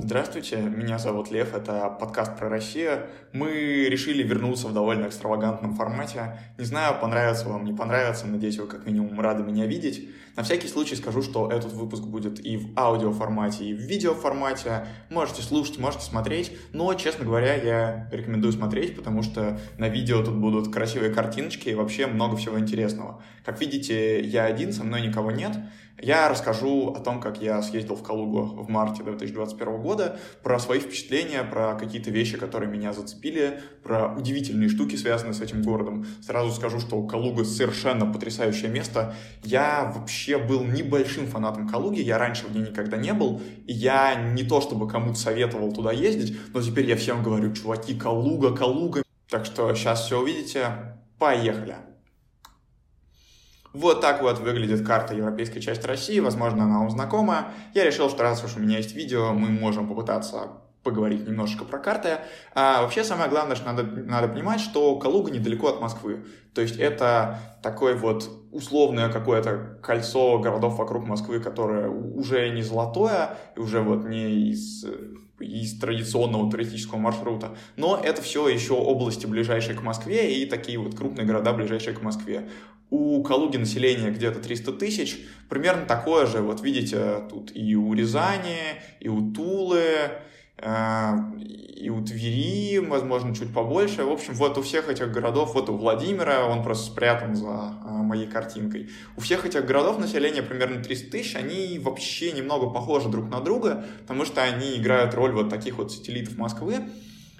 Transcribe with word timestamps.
Здравствуйте, 0.00 0.58
меня 0.58 0.96
зовут 0.96 1.32
Лев, 1.32 1.54
это 1.54 1.90
подкаст 1.90 2.38
про 2.38 2.48
Россию. 2.48 3.08
Мы 3.32 3.88
решили 3.90 4.22
вернуться 4.22 4.68
в 4.68 4.72
довольно 4.72 5.08
экстравагантном 5.08 5.74
формате. 5.74 6.38
Не 6.56 6.64
знаю, 6.64 7.00
понравится 7.00 7.48
вам, 7.48 7.64
не 7.64 7.72
понравится, 7.72 8.28
надеюсь, 8.28 8.58
вы 8.58 8.68
как 8.68 8.86
минимум 8.86 9.20
рады 9.20 9.42
меня 9.42 9.66
видеть. 9.66 10.08
На 10.38 10.44
всякий 10.44 10.68
случай 10.68 10.94
скажу, 10.94 11.20
что 11.20 11.50
этот 11.50 11.72
выпуск 11.72 12.04
будет 12.04 12.38
и 12.46 12.58
в 12.58 12.68
аудиоформате, 12.78 13.64
и 13.64 13.74
в 13.74 13.78
видеоформате. 13.78 14.86
Можете 15.10 15.42
слушать, 15.42 15.80
можете 15.80 16.04
смотреть, 16.04 16.56
но, 16.72 16.94
честно 16.94 17.24
говоря, 17.24 17.56
я 17.56 18.08
рекомендую 18.12 18.52
смотреть, 18.52 18.94
потому 18.94 19.24
что 19.24 19.58
на 19.78 19.88
видео 19.88 20.22
тут 20.22 20.36
будут 20.36 20.72
красивые 20.72 21.12
картиночки 21.12 21.70
и 21.70 21.74
вообще 21.74 22.06
много 22.06 22.36
всего 22.36 22.56
интересного. 22.56 23.20
Как 23.44 23.60
видите, 23.60 24.20
я 24.20 24.44
один, 24.44 24.72
со 24.72 24.84
мной 24.84 25.00
никого 25.00 25.32
нет. 25.32 25.56
Я 26.00 26.28
расскажу 26.28 26.92
о 26.92 27.00
том, 27.00 27.20
как 27.20 27.42
я 27.42 27.60
съездил 27.60 27.96
в 27.96 28.04
Калугу 28.04 28.62
в 28.62 28.68
марте 28.68 29.02
2021 29.02 29.82
года, 29.82 30.20
про 30.44 30.60
свои 30.60 30.78
впечатления, 30.78 31.42
про 31.42 31.74
какие-то 31.74 32.10
вещи, 32.10 32.36
которые 32.36 32.70
меня 32.70 32.92
зацепили, 32.92 33.60
про 33.82 34.14
удивительные 34.14 34.68
штуки, 34.68 34.94
связанные 34.94 35.34
с 35.34 35.40
этим 35.40 35.62
городом. 35.62 36.06
Сразу 36.22 36.52
скажу, 36.52 36.78
что 36.78 37.02
Калуга 37.02 37.44
совершенно 37.44 38.06
потрясающее 38.06 38.70
место. 38.70 39.14
Я 39.42 39.92
вообще 39.96 40.27
был 40.36 40.64
небольшим 40.64 41.26
фанатом 41.26 41.66
Калуги, 41.66 42.00
я 42.00 42.18
раньше 42.18 42.46
в 42.46 42.54
ней 42.54 42.68
никогда 42.68 42.98
не 42.98 43.14
был, 43.14 43.40
и 43.66 43.72
я 43.72 44.14
не 44.16 44.42
то 44.42 44.60
чтобы 44.60 44.86
кому-то 44.86 45.18
советовал 45.18 45.72
туда 45.72 45.92
ездить, 45.92 46.36
но 46.52 46.60
теперь 46.60 46.86
я 46.86 46.96
всем 46.96 47.22
говорю, 47.22 47.54
чуваки, 47.54 47.94
Калуга, 47.94 48.54
Калуга. 48.54 49.02
Так 49.30 49.46
что 49.46 49.74
сейчас 49.74 50.04
все 50.04 50.20
увидите. 50.20 50.96
Поехали! 51.18 51.76
Вот 53.72 54.00
так 54.00 54.22
вот 54.22 54.38
выглядит 54.40 54.86
карта 54.86 55.14
европейской 55.14 55.60
части 55.60 55.86
России, 55.86 56.18
возможно, 56.20 56.64
она 56.64 56.80
вам 56.80 56.90
знакома. 56.90 57.52
Я 57.74 57.84
решил, 57.84 58.10
что 58.10 58.22
раз 58.22 58.42
уж 58.42 58.56
у 58.56 58.60
меня 58.60 58.78
есть 58.78 58.94
видео, 58.94 59.32
мы 59.32 59.48
можем 59.50 59.88
попытаться 59.88 60.48
поговорить 60.82 61.26
немножечко 61.26 61.64
про 61.64 61.78
карты. 61.78 62.18
А 62.54 62.82
вообще 62.82 63.04
самое 63.04 63.28
главное, 63.28 63.56
что 63.56 63.66
надо, 63.66 63.82
надо 63.82 64.28
понимать, 64.28 64.60
что 64.60 64.96
Калуга 64.96 65.30
недалеко 65.30 65.68
от 65.68 65.80
Москвы. 65.80 66.24
То 66.54 66.62
есть 66.62 66.76
это 66.76 67.38
такое 67.62 67.94
вот 67.94 68.28
условное 68.52 69.10
какое-то 69.10 69.78
кольцо 69.82 70.38
городов 70.38 70.78
вокруг 70.78 71.06
Москвы, 71.06 71.40
которое 71.40 71.88
уже 71.88 72.50
не 72.50 72.62
золотое, 72.62 73.36
и 73.56 73.60
уже 73.60 73.80
вот 73.80 74.04
не 74.04 74.50
из 74.50 74.84
из 75.40 75.78
традиционного 75.78 76.50
туристического 76.50 76.98
маршрута, 76.98 77.56
но 77.76 78.00
это 78.02 78.22
все 78.22 78.48
еще 78.48 78.74
области, 78.74 79.26
ближайшие 79.26 79.76
к 79.76 79.82
Москве, 79.82 80.34
и 80.34 80.46
такие 80.46 80.78
вот 80.78 80.96
крупные 80.96 81.26
города, 81.26 81.52
ближайшие 81.52 81.94
к 81.94 82.02
Москве. 82.02 82.48
У 82.90 83.22
Калуги 83.22 83.58
население 83.58 84.10
где-то 84.10 84.40
300 84.40 84.72
тысяч, 84.72 85.18
примерно 85.48 85.84
такое 85.84 86.26
же, 86.26 86.40
вот 86.40 86.62
видите, 86.62 87.22
тут 87.30 87.54
и 87.54 87.76
у 87.76 87.92
Рязани, 87.92 88.80
и 88.98 89.08
у 89.08 89.32
Тулы, 89.32 89.78
э, 89.78 90.08
и 90.60 91.90
у 91.90 92.04
Твери, 92.04 92.78
возможно, 92.78 93.34
чуть 93.34 93.54
побольше. 93.54 94.04
В 94.04 94.10
общем, 94.10 94.34
вот 94.34 94.58
у 94.58 94.62
всех 94.62 94.88
этих 94.88 95.12
городов, 95.12 95.54
вот 95.54 95.68
у 95.68 95.76
Владимира, 95.76 96.44
он 96.46 96.64
просто 96.64 96.86
спрятан 96.90 97.36
за 97.36 97.74
э, 97.84 97.90
моей 97.90 98.26
картинкой. 98.26 98.90
У 99.16 99.20
всех 99.20 99.46
этих 99.46 99.64
городов 99.64 99.98
население 99.98 100.42
примерно 100.42 100.82
300 100.82 101.10
тысяч, 101.10 101.36
они 101.36 101.78
вообще 101.78 102.32
немного 102.32 102.68
похожи 102.68 103.08
друг 103.08 103.30
на 103.30 103.40
друга, 103.40 103.84
потому 104.00 104.24
что 104.24 104.42
они 104.42 104.76
играют 104.76 105.14
роль 105.14 105.32
вот 105.32 105.50
таких 105.50 105.78
вот 105.78 105.92
сателлитов 105.92 106.36
Москвы. 106.36 106.88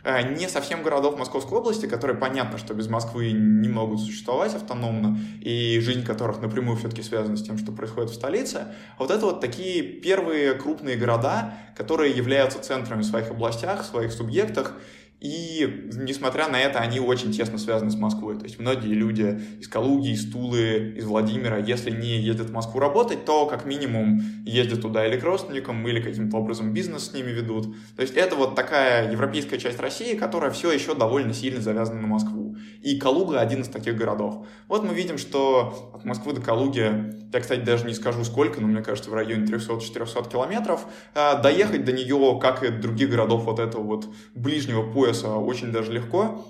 Э, 0.09 0.23
не 0.23 0.49
совсем 0.49 0.83
городов 0.83 1.19
Московской 1.19 1.59
области, 1.59 1.85
которые 1.85 2.17
понятно, 2.17 2.57
что 2.57 2.73
без 2.73 2.89
Москвы 2.89 3.33
не 3.33 3.69
могут 3.69 4.01
существовать 4.01 4.55
автономно, 4.55 5.19
и 5.43 5.79
жизнь 5.81 6.03
которых 6.03 6.41
напрямую 6.41 6.79
все-таки 6.79 7.03
связана 7.03 7.37
с 7.37 7.43
тем, 7.43 7.59
что 7.59 7.73
происходит 7.73 8.09
в 8.09 8.15
столице. 8.15 8.69
А 8.97 9.03
вот 9.03 9.11
это 9.11 9.27
вот 9.27 9.43
такие 9.43 9.83
первые 9.83 10.55
крупные 10.55 10.97
города, 10.97 11.53
которые 11.77 12.17
являются 12.17 12.59
центрами 12.59 13.03
в 13.03 13.05
своих 13.05 13.31
областях, 13.31 13.83
в 13.83 13.85
своих 13.85 14.11
субъектах, 14.13 14.77
и, 15.21 15.91
несмотря 15.95 16.49
на 16.49 16.61
это, 16.61 16.79
они 16.79 17.01
очень 17.01 17.33
тесно 17.33 17.59
связаны 17.59 17.91
с 17.91 17.97
Москвой. 17.97 18.39
То 18.39 18.45
есть 18.45 18.61
многие 18.61 18.95
люди 18.95 19.41
из 19.59 19.67
Калуги, 19.67 20.11
из 20.11 20.31
Тулы, 20.31 20.95
из 20.97 21.05
Владимира, 21.07 21.59
если 21.59 21.91
не 21.91 22.19
ездят 22.19 22.51
в 22.51 22.53
Москву 22.53 22.79
работать, 22.79 23.25
то 23.25 23.47
как 23.47 23.67
минимум 23.67 24.23
ездят 24.47 24.81
туда 24.81 25.05
или 25.07 25.19
к 25.19 25.25
родственникам, 25.25 25.87
или 25.89 26.01
каким-то 26.01 26.37
образом 26.37 26.73
бизнес 26.73 27.11
с 27.11 27.15
ними 27.15 27.31
ведут. 27.31 27.75
То 27.97 28.03
есть 28.03 28.15
это 28.15 28.37
вот 28.37 28.55
такая 28.55 29.11
европейская 29.11 29.59
часть 29.59 29.81
России, 29.81 30.15
которая 30.15 30.53
все 30.53 30.71
еще 30.71 30.95
довольно 30.95 31.35
сильно 31.35 31.61
завязана 31.61 32.01
на 32.01 32.07
Москву. 32.07 32.57
И 32.83 32.97
Калуга 32.99 33.41
один 33.41 33.63
из 33.63 33.69
таких 33.69 33.97
городов. 33.97 34.47
Вот 34.69 34.85
мы 34.85 34.95
видим, 34.95 35.19
что 35.19 35.91
от 35.95 36.05
Москвы 36.05 36.33
до 36.33 36.41
Калуги, 36.41 37.13
я, 37.33 37.41
кстати, 37.41 37.61
даже 37.61 37.87
не 37.87 37.95
скажу 37.95 38.25
сколько, 38.25 38.61
но 38.61 38.69
мне 38.69 38.83
кажется, 38.83 39.11
в 39.11 39.15
районе 39.15 39.47
300-400 39.47 40.31
километров, 40.31 40.87
а, 41.15 41.35
доехать 41.41 41.85
до 41.85 41.93
нее, 41.93 42.39
как 42.41 42.63
и 42.63 42.69
других 42.69 43.11
городов 43.11 43.45
вот 43.45 43.59
этого 43.59 43.83
вот 43.83 44.09
ближнего 44.35 44.89
пояса, 44.91 45.08
пояса 45.09 45.31
очень 45.31 45.73
даже 45.73 45.93
легко. 45.93 46.45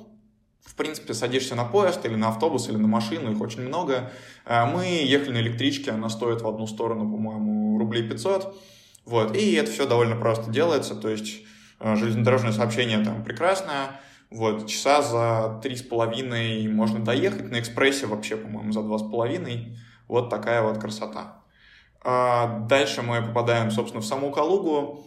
В 0.64 0.74
принципе, 0.74 1.14
садишься 1.14 1.54
на 1.54 1.64
поезд 1.64 2.04
или 2.04 2.16
на 2.16 2.28
автобус, 2.28 2.68
или 2.68 2.76
на 2.76 2.88
машину, 2.88 3.30
их 3.30 3.40
очень 3.40 3.62
много. 3.62 4.10
Э, 4.44 4.66
мы 4.66 4.84
ехали 4.84 5.34
на 5.34 5.40
электричке, 5.40 5.92
она 5.92 6.08
стоит 6.08 6.42
в 6.42 6.48
одну 6.48 6.66
сторону, 6.66 7.02
по-моему, 7.02 7.78
рублей 7.78 8.08
500. 8.08 8.54
Вот, 9.06 9.36
и 9.36 9.52
это 9.52 9.70
все 9.70 9.86
довольно 9.86 10.16
просто 10.16 10.50
делается, 10.50 10.94
то 10.94 11.08
есть 11.08 11.42
э, 11.80 11.96
железнодорожное 11.96 12.52
сообщение 12.52 12.98
там 12.98 13.24
прекрасное, 13.24 14.00
вот, 14.30 14.66
часа 14.66 15.00
за 15.00 15.60
три 15.62 15.76
с 15.76 15.82
половиной 15.82 16.66
можно 16.68 16.98
доехать, 16.98 17.50
на 17.50 17.60
экспрессе 17.60 18.06
вообще, 18.06 18.36
по-моему, 18.36 18.72
за 18.72 18.82
два 18.82 18.98
с 18.98 19.02
половиной. 19.02 19.78
Вот 20.08 20.30
такая 20.30 20.62
вот 20.62 20.78
красота. 20.78 21.42
А 22.02 22.58
дальше 22.68 23.02
мы 23.02 23.22
попадаем, 23.22 23.70
собственно, 23.70 24.02
в 24.02 24.06
саму 24.06 24.30
Калугу. 24.32 25.06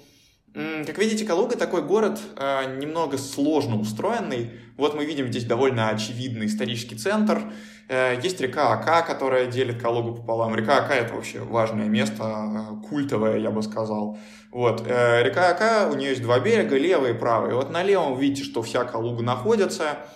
Как 0.53 0.97
видите, 0.97 1.25
Калуга 1.25 1.55
такой 1.55 1.81
город 1.81 2.19
э, 2.35 2.77
немного 2.77 3.17
сложно 3.17 3.79
устроенный. 3.79 4.51
Вот 4.75 4.95
мы 4.95 5.05
видим 5.05 5.27
здесь 5.27 5.45
довольно 5.45 5.89
очевидный 5.89 6.47
исторический 6.47 6.95
центр. 6.95 7.53
Э, 7.87 8.19
есть 8.21 8.41
река 8.41 8.73
Ака, 8.73 9.01
которая 9.01 9.45
делит 9.45 9.81
Калугу 9.81 10.15
пополам. 10.15 10.53
Река 10.53 10.83
Ака— 10.83 10.93
это 10.95 11.13
вообще 11.13 11.39
важное 11.39 11.87
место, 11.87 12.23
э, 12.23 12.87
культовое, 12.89 13.37
я 13.37 13.49
бы 13.49 13.63
сказал. 13.63 14.17
Вот. 14.51 14.83
Э, 14.85 15.23
река 15.23 15.51
Ака, 15.51 15.89
у 15.89 15.95
нее 15.95 16.09
есть 16.09 16.21
два 16.21 16.37
берега, 16.39 16.77
левый 16.77 17.11
и 17.11 17.13
правый. 17.13 17.53
Вот 17.53 17.69
на 17.69 17.81
левом 17.81 18.19
видите, 18.19 18.43
что 18.43 18.61
вся 18.61 18.83
Калуга 18.83 19.23
находится— 19.23 19.99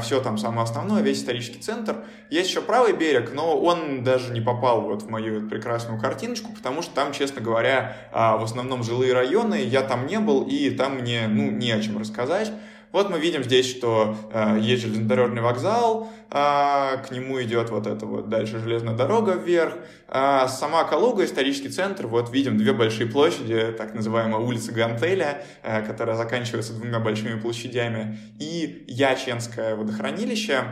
все 0.00 0.20
там 0.20 0.38
самое 0.38 0.62
основное, 0.62 1.02
весь 1.02 1.18
исторический 1.18 1.58
центр. 1.58 2.04
Есть 2.30 2.48
еще 2.48 2.62
правый 2.62 2.94
берег, 2.94 3.32
но 3.34 3.58
он 3.58 4.02
даже 4.04 4.32
не 4.32 4.40
попал 4.40 4.80
вот 4.82 5.02
в 5.02 5.10
мою 5.10 5.48
прекрасную 5.48 6.00
картиночку, 6.00 6.52
потому 6.52 6.82
что 6.82 6.94
там, 6.94 7.12
честно 7.12 7.42
говоря, 7.42 7.96
а, 8.12 8.36
в 8.38 8.44
основном 8.44 8.82
жилые 8.82 9.12
районы, 9.12 9.62
я 9.62 9.82
там 9.82 10.06
не 10.06 10.18
был, 10.18 10.42
и 10.42 10.70
там 10.70 11.00
мне, 11.00 11.28
ну, 11.28 11.50
не 11.50 11.72
о 11.72 11.80
чем 11.80 11.98
рассказать. 11.98 12.52
Вот 12.92 13.10
мы 13.10 13.18
видим 13.18 13.42
здесь, 13.42 13.68
что 13.68 14.16
э, 14.32 14.58
есть 14.60 14.82
железнодорожный 14.82 15.42
вокзал, 15.42 16.08
э, 16.30 16.96
к 17.06 17.10
нему 17.10 17.42
идет 17.42 17.70
вот 17.70 17.86
эта 17.86 18.06
вот 18.06 18.28
дальше 18.28 18.58
железная 18.58 18.94
дорога 18.94 19.32
вверх. 19.32 19.74
Э, 20.08 20.46
сама 20.48 20.84
Калуга, 20.84 21.24
исторический 21.24 21.68
центр, 21.68 22.06
вот 22.06 22.32
видим 22.32 22.56
две 22.56 22.72
большие 22.72 23.08
площади, 23.08 23.74
так 23.76 23.94
называемая 23.94 24.40
улица 24.40 24.72
Гантеля, 24.72 25.44
э, 25.62 25.82
которая 25.82 26.16
заканчивается 26.16 26.72
двумя 26.74 27.00
большими 27.00 27.38
площадями, 27.38 28.18
и 28.38 28.84
Яченское 28.86 29.74
водохранилище. 29.74 30.64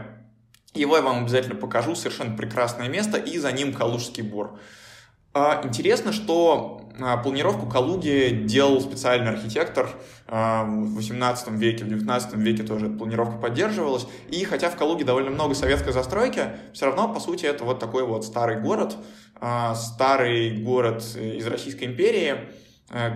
Его 0.72 0.96
я 0.96 1.02
вам 1.02 1.24
обязательно 1.24 1.56
покажу, 1.56 1.94
совершенно 1.94 2.36
прекрасное 2.36 2.88
место, 2.88 3.18
и 3.18 3.38
за 3.38 3.52
ним 3.52 3.72
Калужский 3.72 4.22
бор. 4.22 4.58
Интересно, 5.64 6.12
что 6.12 6.80
а, 6.80 6.83
планировку 7.22 7.66
Калуги 7.66 8.44
делал 8.44 8.80
специальный 8.80 9.30
архитектор 9.30 9.90
а, 10.28 10.64
в 10.64 10.94
18 10.94 11.50
веке, 11.50 11.84
в 11.84 11.88
19 11.88 12.34
веке 12.34 12.62
тоже 12.62 12.88
планировка 12.88 13.36
поддерживалась. 13.36 14.06
И 14.28 14.44
хотя 14.44 14.70
в 14.70 14.76
Калуге 14.76 15.04
довольно 15.04 15.30
много 15.30 15.54
советской 15.54 15.92
застройки, 15.92 16.50
все 16.72 16.86
равно, 16.86 17.12
по 17.12 17.18
сути, 17.18 17.46
это 17.46 17.64
вот 17.64 17.80
такой 17.80 18.04
вот 18.06 18.24
старый 18.24 18.60
город, 18.60 18.96
а, 19.40 19.74
старый 19.74 20.62
город 20.62 21.02
из 21.16 21.46
Российской 21.46 21.84
империи, 21.84 22.36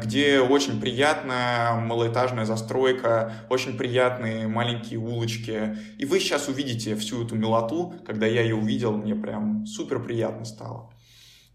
где 0.03 0.41
очень 0.41 0.81
приятная 0.81 1.75
малоэтажная 1.75 2.47
застройка, 2.47 3.35
очень 3.49 3.76
приятные 3.76 4.49
маленькие 4.49 4.99
улочки. 4.99 5.76
И 5.99 6.05
вы 6.05 6.19
сейчас 6.19 6.49
увидите 6.49 6.97
всю 6.97 7.25
эту 7.25 7.37
милоту. 7.37 7.94
Когда 8.06 8.26
я 8.26 8.43
ее 8.43 8.56
увидел, 8.56 8.97
мне 8.97 9.14
прям 9.14 9.67
супер 9.67 10.02
приятно 10.02 10.47
стало. 10.47 10.91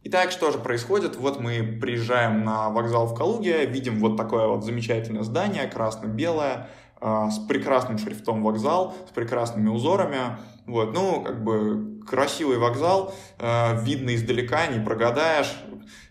Итак, 0.06 0.32
что 0.32 0.52
же 0.52 0.58
происходит? 0.58 1.16
Вот 1.16 1.40
мы 1.40 1.64
приезжаем 1.64 2.44
на 2.44 2.70
вокзал 2.70 3.08
в 3.08 3.16
Калуге, 3.16 3.66
видим 3.66 4.00
вот 4.00 4.18
такое 4.18 4.48
вот 4.48 4.66
замечательное 4.66 5.24
здание, 5.24 5.66
красно-белое, 5.66 6.68
а, 7.00 7.32
с 7.32 7.40
прекрасным 7.40 7.98
шрифтом 7.98 8.44
вокзал, 8.44 8.94
с 9.10 9.14
прекрасными 9.14 9.70
узорами. 9.70 10.38
Вот, 10.66 10.94
ну, 10.94 11.22
как 11.22 11.42
бы 11.42 12.02
красивый 12.06 12.58
вокзал, 12.58 13.16
а, 13.40 13.80
видно 13.82 14.14
издалека, 14.14 14.68
не 14.68 14.84
прогадаешь. 14.84 15.56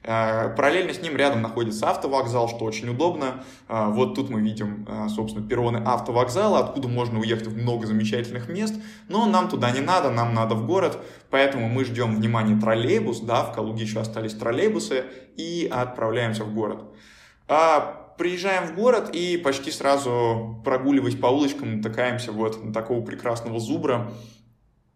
А, 0.04 0.48
параллельно 0.50 0.92
с 0.92 1.00
ним 1.00 1.16
рядом 1.16 1.42
находится 1.42 1.90
автовокзал, 1.90 2.48
что 2.48 2.64
очень 2.64 2.88
удобно. 2.88 3.44
Вот 3.68 4.14
тут 4.14 4.30
мы 4.30 4.40
видим, 4.40 4.86
собственно, 5.08 5.46
перроны 5.46 5.78
автовокзала, 5.84 6.58
откуда 6.58 6.88
можно 6.88 7.20
уехать 7.20 7.46
в 7.46 7.56
много 7.56 7.86
замечательных 7.86 8.48
мест. 8.48 8.74
Но 9.08 9.26
нам 9.26 9.48
туда 9.48 9.70
не 9.70 9.80
надо, 9.80 10.10
нам 10.10 10.34
надо 10.34 10.54
в 10.54 10.66
город, 10.66 10.98
поэтому 11.30 11.68
мы 11.68 11.84
ждем 11.84 12.16
внимания 12.16 12.60
троллейбус, 12.60 13.20
да, 13.20 13.44
в 13.44 13.52
Калуге 13.54 13.84
еще 13.84 14.00
остались 14.00 14.34
троллейбусы, 14.34 15.04
и 15.36 15.68
отправляемся 15.72 16.44
в 16.44 16.52
город 16.52 16.82
приезжаем 18.16 18.68
в 18.68 18.74
город 18.74 19.10
и 19.12 19.36
почти 19.36 19.70
сразу 19.70 20.60
прогуливаясь 20.64 21.16
по 21.16 21.26
улочкам 21.26 21.78
натыкаемся 21.78 22.32
вот 22.32 22.62
на 22.62 22.72
такого 22.72 23.04
прекрасного 23.04 23.58
зубра, 23.58 24.12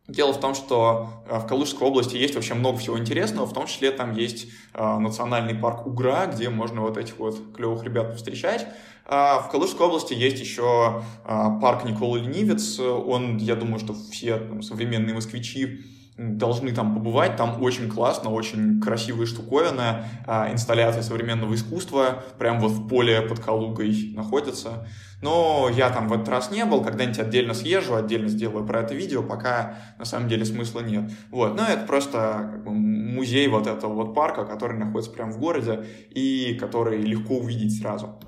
Дело 0.09 0.33
в 0.33 0.39
том, 0.39 0.55
что 0.55 1.11
э, 1.27 1.39
в 1.39 1.47
Калужской 1.47 1.87
области 1.87 2.17
есть 2.17 2.37
вообще 2.37 2.55
много 2.55 2.79
всего 2.79 2.97
интересного, 2.99 3.45
в 3.45 3.53
том 3.53 3.67
числе 3.67 3.91
там 3.91 4.15
есть 4.15 4.47
э, 4.73 4.99
национальный 4.99 5.55
парк 5.55 5.85
Угра, 5.87 6.27
где 6.27 6.49
можно 6.49 6.83
вот 6.83 6.97
этих 6.97 7.19
вот 7.19 7.37
клевых 7.57 7.83
ребят 7.83 8.15
встречать. 8.17 8.69
А 9.05 9.41
в 9.41 9.51
Калужской 9.51 9.87
области 9.87 10.15
есть 10.15 10.39
еще 10.39 11.03
э, 11.25 11.49
парк 11.61 11.85
Никола 11.85 12.19
Ленивец, 12.19 12.79
он, 12.79 13.39
я 13.39 13.57
думаю, 13.57 13.81
что 13.81 13.95
все 14.13 14.39
там, 14.39 14.63
современные 14.63 15.15
москвичи 15.15 15.85
должны 16.19 16.73
там 16.73 16.95
побывать, 16.95 17.37
там 17.37 17.63
очень 17.63 17.91
классно, 17.91 18.31
очень 18.31 18.81
красивая 18.81 19.27
штуковина, 19.27 20.07
инсталляция 20.51 21.03
современного 21.03 21.55
искусства, 21.55 22.23
прям 22.39 22.59
вот 22.59 22.73
в 22.73 22.89
поле 22.89 23.21
под 23.21 23.41
Калугой 23.41 24.13
находится. 24.15 24.89
Но 25.21 25.69
я 25.71 25.91
там 25.91 26.09
в 26.09 26.13
этот 26.13 26.29
раз 26.29 26.51
не 26.51 26.65
был, 26.65 26.83
когда-нибудь 26.83 27.19
отдельно 27.19 27.55
съезжу, 27.55 27.95
отдельно 27.97 28.29
сделаю 28.29 28.67
про 28.67 28.81
это 28.81 28.95
видео, 28.95 29.23
пока 29.23 29.77
на 29.99 30.05
самом 30.05 30.29
деле 30.29 30.45
смысла 30.45 30.81
нет. 30.81 31.11
Вот, 31.31 31.57
но 31.57 31.67
это 31.67 31.87
просто 31.87 32.51
как 32.53 32.65
бы, 32.65 32.71
музей 32.71 33.49
вот 33.49 33.67
этого 33.67 33.93
вот 33.93 34.15
парка, 34.15 34.45
который 34.45 34.79
находится 34.79 35.13
прямо 35.13 35.33
в 35.33 35.39
городе 35.39 35.85
и 36.11 36.57
который 36.61 37.03
легко 37.03 37.35
увидеть 37.35 37.79
сразу. 37.81 38.19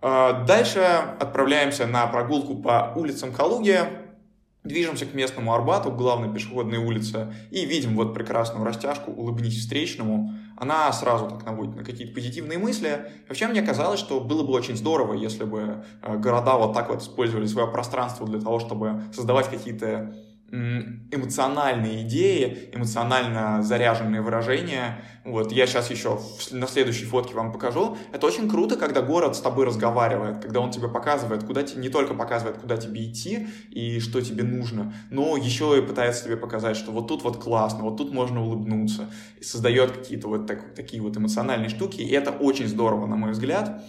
А, 0.00 0.44
дальше 0.44 0.80
отправляемся 1.20 1.86
на 1.86 2.06
прогулку 2.08 2.56
по 2.56 2.92
улицам 2.96 3.32
Калуги, 3.32 3.78
Движемся 4.64 5.06
к 5.06 5.14
местному 5.14 5.52
Арбату, 5.52 5.90
к 5.90 5.96
главной 5.96 6.32
пешеходной 6.32 6.78
улице, 6.78 7.34
и 7.50 7.64
видим 7.64 7.96
вот 7.96 8.14
прекрасную 8.14 8.64
растяжку 8.64 9.10
«Улыбнись 9.10 9.58
встречному». 9.58 10.32
Она 10.56 10.92
сразу 10.92 11.28
так 11.28 11.44
наводит 11.44 11.74
на 11.74 11.84
какие-то 11.84 12.14
позитивные 12.14 12.58
мысли. 12.58 13.10
Вообще 13.28 13.48
мне 13.48 13.62
казалось, 13.62 13.98
что 13.98 14.20
было 14.20 14.44
бы 14.44 14.52
очень 14.52 14.76
здорово, 14.76 15.14
если 15.14 15.42
бы 15.42 15.84
э, 16.02 16.16
города 16.18 16.56
вот 16.56 16.74
так 16.74 16.88
вот 16.90 17.02
использовали 17.02 17.46
свое 17.46 17.66
пространство 17.66 18.24
для 18.24 18.40
того, 18.40 18.60
чтобы 18.60 19.02
создавать 19.12 19.50
какие-то 19.50 20.14
эмоциональные 20.52 22.02
идеи, 22.02 22.68
эмоционально 22.72 23.62
заряженные 23.62 24.20
выражения. 24.20 25.02
Вот, 25.24 25.50
я 25.50 25.66
сейчас 25.66 25.90
еще 25.90 26.20
на 26.50 26.66
следующей 26.66 27.06
фотке 27.06 27.34
вам 27.34 27.52
покажу. 27.52 27.96
Это 28.12 28.26
очень 28.26 28.50
круто, 28.50 28.76
когда 28.76 29.00
город 29.00 29.34
с 29.34 29.40
тобой 29.40 29.64
разговаривает, 29.64 30.40
когда 30.42 30.60
он 30.60 30.70
тебе 30.70 30.88
показывает, 30.88 31.44
куда 31.44 31.62
тебе, 31.62 31.80
не 31.80 31.88
только 31.88 32.12
показывает, 32.12 32.58
куда 32.58 32.76
тебе 32.76 33.10
идти 33.10 33.48
и 33.70 33.98
что 34.00 34.20
тебе 34.20 34.44
нужно, 34.44 34.92
но 35.10 35.38
еще 35.38 35.78
и 35.78 35.80
пытается 35.80 36.24
тебе 36.24 36.36
показать, 36.36 36.76
что 36.76 36.92
вот 36.92 37.08
тут 37.08 37.22
вот 37.22 37.42
классно, 37.42 37.84
вот 37.84 37.96
тут 37.96 38.12
можно 38.12 38.42
улыбнуться, 38.42 39.08
и 39.40 39.44
создает 39.44 39.92
какие-то 39.92 40.28
вот 40.28 40.46
так, 40.46 40.74
такие 40.74 41.02
вот 41.02 41.16
эмоциональные 41.16 41.70
штуки, 41.70 42.02
и 42.02 42.12
это 42.12 42.30
очень 42.30 42.68
здорово, 42.68 43.06
на 43.06 43.16
мой 43.16 43.30
взгляд. 43.30 43.82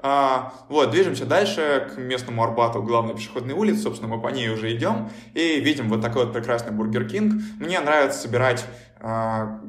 А, 0.00 0.52
вот, 0.68 0.90
движемся 0.90 1.26
дальше 1.26 1.90
к 1.92 1.98
местному 1.98 2.44
Арбату, 2.44 2.82
главной 2.82 3.14
пешеходной 3.14 3.54
улице, 3.54 3.82
собственно, 3.82 4.14
мы 4.14 4.22
по 4.22 4.28
ней 4.28 4.48
уже 4.48 4.72
идем, 4.72 5.10
и 5.34 5.58
видим 5.60 5.88
вот 5.88 6.02
такой 6.02 6.24
вот 6.24 6.32
прекрасный 6.32 6.72
Бургер 6.72 7.08
Кинг. 7.08 7.42
Мне 7.58 7.80
нравится 7.80 8.20
собирать 8.20 8.64
а, 9.00 9.60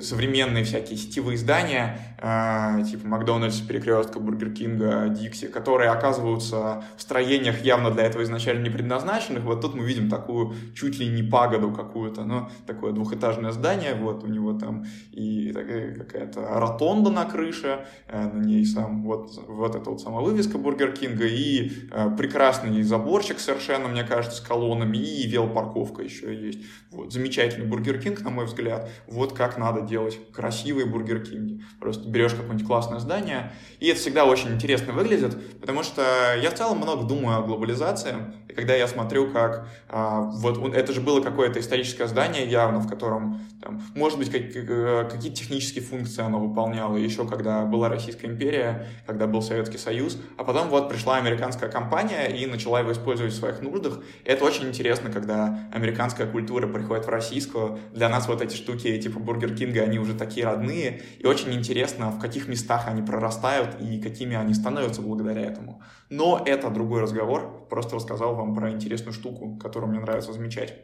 современные 0.00 0.64
всякие 0.64 0.96
сетевые 0.98 1.38
здания, 1.38 1.98
э, 2.18 2.84
типа 2.88 3.06
Макдональдс, 3.06 3.60
Перекрестка, 3.60 4.20
Бургер 4.20 4.52
Кинга, 4.52 5.08
Дикси, 5.08 5.48
которые 5.48 5.90
оказываются 5.90 6.84
в 6.96 7.02
строениях 7.02 7.62
явно 7.64 7.90
для 7.90 8.04
этого 8.04 8.22
изначально 8.22 8.62
не 8.62 8.70
предназначенных. 8.70 9.44
Вот 9.44 9.60
тут 9.60 9.74
мы 9.74 9.84
видим 9.84 10.08
такую 10.08 10.54
чуть 10.74 10.98
ли 10.98 11.06
не 11.06 11.22
пагоду 11.22 11.70
какую-то, 11.72 12.24
ну, 12.24 12.48
такое 12.66 12.92
двухэтажное 12.92 13.52
здание, 13.52 13.94
вот 13.94 14.24
у 14.24 14.26
него 14.26 14.52
там 14.54 14.84
и 15.12 15.52
какая-то 15.52 16.40
ротонда 16.58 17.10
на 17.10 17.24
крыше, 17.24 17.86
э, 18.08 18.28
на 18.32 18.44
ней 18.44 18.64
сам 18.64 19.02
вот, 19.02 19.30
вот 19.46 19.74
эта 19.74 19.90
вот 19.90 20.00
сама 20.00 20.20
вывеска 20.20 20.58
Бургер 20.58 20.92
Кинга 20.92 21.26
и 21.26 21.72
э, 21.90 22.10
прекрасный 22.16 22.82
заборчик 22.82 23.38
совершенно, 23.38 23.88
мне 23.88 24.04
кажется, 24.04 24.38
с 24.38 24.40
колоннами 24.40 24.98
и 24.98 25.26
велопарковка 25.28 26.02
еще 26.02 26.34
есть. 26.34 26.60
Вот, 26.90 27.12
замечательный 27.12 27.66
Бургер 27.66 27.98
Кинг, 27.98 28.22
на 28.22 28.30
мой 28.30 28.46
взгляд. 28.46 28.88
Вот 29.06 29.32
как 29.32 29.58
надо 29.58 29.75
делать 29.82 30.18
красивые 30.32 30.86
Бургер 30.86 31.22
Кинги. 31.22 31.62
Просто 31.80 32.08
берешь 32.08 32.32
какое-нибудь 32.32 32.66
классное 32.66 32.98
здание, 32.98 33.52
и 33.80 33.88
это 33.88 34.00
всегда 34.00 34.24
очень 34.24 34.50
интересно 34.54 34.92
выглядит, 34.92 35.60
потому 35.60 35.82
что 35.82 36.02
я 36.40 36.50
в 36.50 36.54
целом 36.54 36.78
много 36.78 37.04
думаю 37.04 37.38
о 37.38 37.42
глобализации, 37.42 38.14
и 38.48 38.52
когда 38.52 38.74
я 38.74 38.86
смотрю, 38.86 39.30
как 39.30 39.68
а, 39.88 40.20
вот 40.20 40.74
это 40.74 40.92
же 40.92 41.00
было 41.00 41.20
какое-то 41.20 41.60
историческое 41.60 42.06
здание 42.06 42.46
явно, 42.46 42.80
в 42.80 42.88
котором, 42.88 43.40
там, 43.60 43.82
может 43.94 44.18
быть, 44.18 44.30
как, 44.30 44.42
э, 44.42 45.08
какие-то 45.10 45.36
технические 45.36 45.84
функции 45.84 46.22
оно 46.22 46.38
выполняло, 46.38 46.96
еще 46.96 47.26
когда 47.26 47.64
была 47.64 47.88
Российская 47.88 48.28
империя, 48.28 48.86
когда 49.06 49.26
был 49.26 49.42
Советский 49.42 49.78
Союз, 49.78 50.18
а 50.36 50.44
потом 50.44 50.68
вот 50.68 50.88
пришла 50.88 51.16
американская 51.16 51.68
компания 51.68 52.26
и 52.26 52.46
начала 52.46 52.80
его 52.80 52.92
использовать 52.92 53.32
в 53.32 53.36
своих 53.36 53.60
нуждах, 53.60 54.00
и 54.24 54.28
это 54.28 54.44
очень 54.44 54.68
интересно, 54.68 55.10
когда 55.10 55.68
американская 55.72 56.26
культура 56.26 56.66
приходит 56.66 57.06
в 57.06 57.08
российскую, 57.08 57.78
для 57.92 58.08
нас 58.08 58.28
вот 58.28 58.42
эти 58.42 58.54
штуки 58.54 58.96
типа 59.00 59.18
Бургер 59.18 59.55
Кинга, 59.56 59.82
они 59.82 59.98
уже 59.98 60.14
такие 60.14 60.46
родные, 60.46 61.02
и 61.18 61.26
очень 61.26 61.52
интересно, 61.52 62.10
в 62.10 62.20
каких 62.20 62.46
местах 62.48 62.86
они 62.86 63.02
прорастают 63.02 63.80
и 63.80 64.00
какими 64.00 64.36
они 64.36 64.54
становятся 64.54 65.02
благодаря 65.02 65.42
этому. 65.42 65.82
Но 66.10 66.42
это 66.44 66.70
другой 66.70 67.00
разговор, 67.00 67.66
просто 67.68 67.96
рассказал 67.96 68.34
вам 68.34 68.54
про 68.54 68.70
интересную 68.70 69.14
штуку, 69.14 69.56
которую 69.56 69.90
мне 69.90 70.00
нравится 70.00 70.32
замечать. 70.32 70.74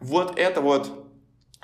Вот 0.00 0.38
это 0.38 0.60
вот 0.60 1.03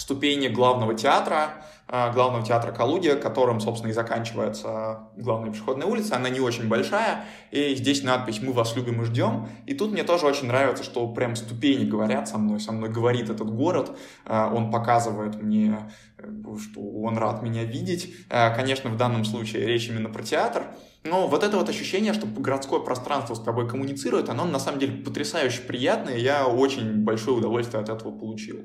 ступени 0.00 0.48
главного 0.48 0.94
театра, 0.94 1.62
а, 1.86 2.10
главного 2.10 2.44
театра 2.44 2.72
Калуги, 2.72 3.10
которым, 3.20 3.60
собственно, 3.60 3.90
и 3.90 3.92
заканчивается 3.92 5.00
главная 5.16 5.52
пешеходная 5.52 5.86
улица. 5.86 6.16
Она 6.16 6.30
не 6.30 6.40
очень 6.40 6.68
большая, 6.68 7.24
и 7.50 7.74
здесь 7.74 8.02
надпись 8.02 8.40
«Мы 8.40 8.52
вас 8.52 8.74
любим 8.76 9.02
и 9.02 9.04
ждем». 9.04 9.48
И 9.66 9.74
тут 9.74 9.92
мне 9.92 10.02
тоже 10.02 10.24
очень 10.26 10.46
нравится, 10.46 10.84
что 10.84 11.06
прям 11.08 11.36
ступени 11.36 11.84
говорят 11.84 12.28
со 12.28 12.38
мной, 12.38 12.60
со 12.60 12.72
мной 12.72 12.88
говорит 12.88 13.28
этот 13.28 13.54
город, 13.54 13.90
а, 14.24 14.50
он 14.54 14.70
показывает 14.70 15.42
мне, 15.42 15.90
э, 16.16 16.28
что 16.62 16.80
он 16.80 17.18
рад 17.18 17.42
меня 17.42 17.64
видеть. 17.64 18.14
А, 18.30 18.50
конечно, 18.50 18.88
в 18.88 18.96
данном 18.96 19.26
случае 19.26 19.66
речь 19.66 19.88
именно 19.88 20.08
про 20.08 20.22
театр, 20.22 20.68
но 21.04 21.26
вот 21.26 21.42
это 21.44 21.58
вот 21.58 21.68
ощущение, 21.68 22.14
что 22.14 22.26
городское 22.26 22.80
пространство 22.80 23.34
с 23.34 23.40
тобой 23.40 23.68
коммуницирует, 23.68 24.30
оно 24.30 24.46
на 24.46 24.58
самом 24.58 24.78
деле 24.78 25.02
потрясающе 25.02 25.62
приятное, 25.62 26.16
я 26.16 26.46
очень 26.46 27.04
большое 27.04 27.36
удовольствие 27.36 27.82
от 27.82 27.90
этого 27.90 28.16
получил. 28.16 28.60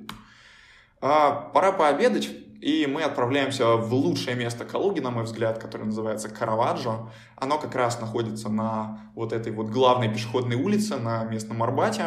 А, 1.07 1.51
пора 1.53 1.71
пообедать, 1.71 2.31
и 2.61 2.87
мы 2.87 3.03
отправляемся 3.03 3.75
в 3.75 3.93
лучшее 3.93 4.35
место 4.35 4.65
Калуги, 4.65 5.01
на 5.01 5.11
мой 5.11 5.25
взгляд, 5.25 5.59
которое 5.59 5.83
называется 5.83 6.29
Караваджо. 6.29 7.11
Оно 7.35 7.59
как 7.59 7.75
раз 7.75 8.01
находится 8.01 8.49
на 8.49 9.01
вот 9.13 9.31
этой 9.31 9.51
вот 9.51 9.67
главной 9.67 10.09
пешеходной 10.09 10.55
улице 10.55 10.97
на 10.97 11.24
местном 11.25 11.62
Арбате. 11.62 12.05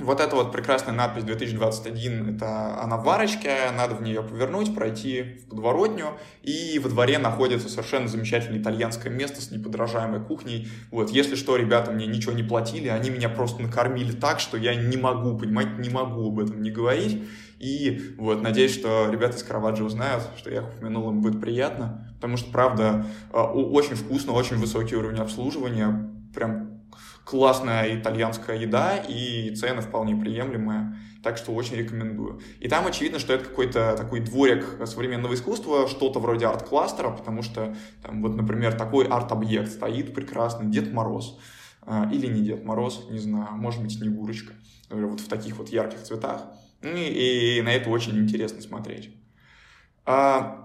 Вот 0.00 0.18
эта 0.18 0.34
вот 0.34 0.50
прекрасная 0.50 0.92
надпись 0.92 1.22
2021, 1.22 2.34
это 2.34 2.82
она 2.82 2.96
в 2.96 3.08
арочке, 3.08 3.70
надо 3.76 3.94
в 3.94 4.02
нее 4.02 4.24
повернуть, 4.24 4.74
пройти 4.74 5.38
в 5.44 5.50
подворотню, 5.50 6.18
и 6.42 6.80
во 6.80 6.88
дворе 6.88 7.18
находится 7.18 7.68
совершенно 7.68 8.08
замечательное 8.08 8.58
итальянское 8.58 9.10
место 9.10 9.40
с 9.40 9.52
неподражаемой 9.52 10.20
кухней. 10.20 10.66
Вот, 10.90 11.10
если 11.10 11.36
что, 11.36 11.54
ребята 11.54 11.92
мне 11.92 12.08
ничего 12.08 12.32
не 12.32 12.42
платили, 12.42 12.88
они 12.88 13.08
меня 13.10 13.28
просто 13.28 13.62
накормили 13.62 14.10
так, 14.10 14.40
что 14.40 14.56
я 14.56 14.74
не 14.74 14.96
могу, 14.96 15.38
понимаете, 15.38 15.74
не 15.78 15.90
могу 15.90 16.26
об 16.26 16.40
этом 16.40 16.60
не 16.60 16.72
говорить. 16.72 17.22
И 17.60 18.16
вот, 18.18 18.42
надеюсь, 18.42 18.74
что 18.74 19.08
ребята 19.08 19.36
из 19.36 19.44
Караваджо 19.44 19.84
узнают, 19.84 20.24
что 20.36 20.50
я 20.50 20.62
их 20.62 20.68
упомянул, 20.70 21.08
им 21.10 21.20
будет 21.20 21.40
приятно, 21.40 22.12
потому 22.16 22.36
что, 22.36 22.50
правда, 22.50 23.06
а, 23.32 23.44
очень 23.44 23.94
вкусно, 23.94 24.32
очень 24.32 24.56
высокий 24.56 24.96
уровень 24.96 25.20
обслуживания, 25.20 26.10
прям 26.34 26.73
классная 27.24 27.98
итальянская 27.98 28.56
еда 28.56 28.96
и 28.98 29.54
цены 29.54 29.80
вполне 29.80 30.14
приемлемые, 30.14 30.96
так 31.22 31.38
что 31.38 31.52
очень 31.52 31.76
рекомендую. 31.76 32.40
И 32.60 32.68
там 32.68 32.86
очевидно, 32.86 33.18
что 33.18 33.32
это 33.32 33.44
какой-то 33.44 33.96
такой 33.96 34.20
дворик 34.20 34.64
современного 34.84 35.34
искусства, 35.34 35.88
что-то 35.88 36.20
вроде 36.20 36.46
арт-кластера, 36.46 37.10
потому 37.10 37.42
что 37.42 37.74
там 38.02 38.22
вот, 38.22 38.36
например, 38.36 38.74
такой 38.74 39.06
арт-объект 39.06 39.72
стоит 39.72 40.14
прекрасный, 40.14 40.66
Дед 40.66 40.92
Мороз. 40.92 41.38
А, 41.86 42.08
или 42.12 42.26
не 42.26 42.42
Дед 42.42 42.64
Мороз, 42.64 43.06
не 43.10 43.18
знаю, 43.18 43.56
может 43.56 43.82
быть, 43.82 43.92
Снегурочка. 43.92 44.54
Вот 44.90 45.20
в 45.20 45.28
таких 45.28 45.56
вот 45.56 45.70
ярких 45.70 46.02
цветах. 46.02 46.42
И, 46.82 46.86
ну 46.86 46.96
и 46.96 47.62
на 47.62 47.70
это 47.70 47.88
очень 47.88 48.18
интересно 48.18 48.60
смотреть. 48.60 49.10
А, 50.04 50.63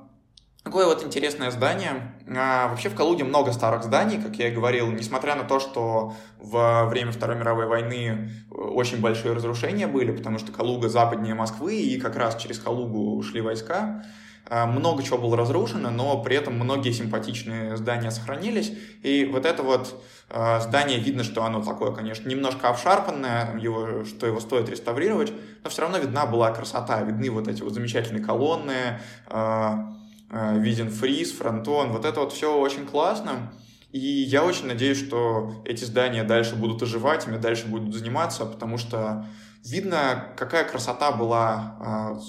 Такое 0.70 0.86
вот 0.86 1.04
интересное 1.04 1.50
здание. 1.50 2.14
А, 2.28 2.68
вообще 2.68 2.90
в 2.90 2.96
Калуге 2.96 3.24
много 3.24 3.52
старых 3.54 3.84
зданий, 3.84 4.22
как 4.22 4.36
я 4.36 4.50
и 4.50 4.52
говорил, 4.52 4.92
несмотря 4.92 5.34
на 5.34 5.44
то, 5.44 5.60
что 5.60 6.14
во 6.38 6.86
время 6.86 7.12
Второй 7.12 7.38
мировой 7.38 7.66
войны 7.66 8.30
э, 8.52 8.54
очень 8.54 9.02
большие 9.02 9.34
разрушения 9.34 9.88
были, 9.88 10.12
потому 10.12 10.38
что 10.38 10.52
Калуга 10.52 10.88
западнее 10.88 11.34
Москвы, 11.34 11.78
и 11.78 12.00
как 12.00 12.16
раз 12.16 12.36
через 12.40 12.60
Калугу 12.60 13.18
ушли 13.18 13.42
войска. 13.42 14.04
А, 14.46 14.68
много 14.68 15.02
чего 15.02 15.18
было 15.18 15.36
разрушено, 15.36 15.90
но 15.90 16.22
при 16.22 16.36
этом 16.36 16.54
многие 16.54 16.92
симпатичные 16.92 17.76
здания 17.76 18.12
сохранились. 18.12 18.72
И 19.02 19.26
вот 19.26 19.48
это 19.48 19.64
вот 19.64 20.00
а, 20.30 20.60
здание, 20.60 21.00
видно, 21.00 21.24
что 21.24 21.46
оно 21.46 21.64
такое, 21.64 21.94
конечно, 21.94 22.30
немножко 22.30 22.70
обшарпанное, 22.70 23.58
его, 23.58 24.06
что 24.06 24.28
его 24.28 24.40
стоит 24.40 24.70
реставрировать, 24.70 25.34
но 25.64 25.72
все 25.72 25.82
равно 25.82 25.98
видна 25.98 26.28
была 26.28 26.52
красота, 26.52 27.02
видны 27.02 27.32
вот 27.32 27.48
эти 27.48 27.64
вот 27.64 27.74
замечательные 27.74 28.24
колонны, 28.24 29.00
э, 29.32 29.74
виден 30.32 30.90
фриз, 30.90 31.32
фронтон, 31.32 31.92
вот 31.92 32.06
это 32.06 32.20
вот 32.20 32.34
все 32.34 32.58
очень 32.58 32.86
классно. 32.86 33.52
И 33.92 34.00
я 34.00 34.44
очень 34.46 34.68
надеюсь, 34.68 35.00
что 35.00 35.64
эти 35.66 35.84
здания 35.84 36.24
дальше 36.24 36.56
будут 36.56 36.84
оживать, 36.84 37.28
ими 37.28 37.38
дальше 37.38 37.66
будут 37.66 37.96
заниматься, 37.96 38.46
потому 38.46 38.78
что 38.78 39.26
видно, 39.66 40.34
какая 40.38 40.64
красота 40.64 41.12
была 41.12 42.20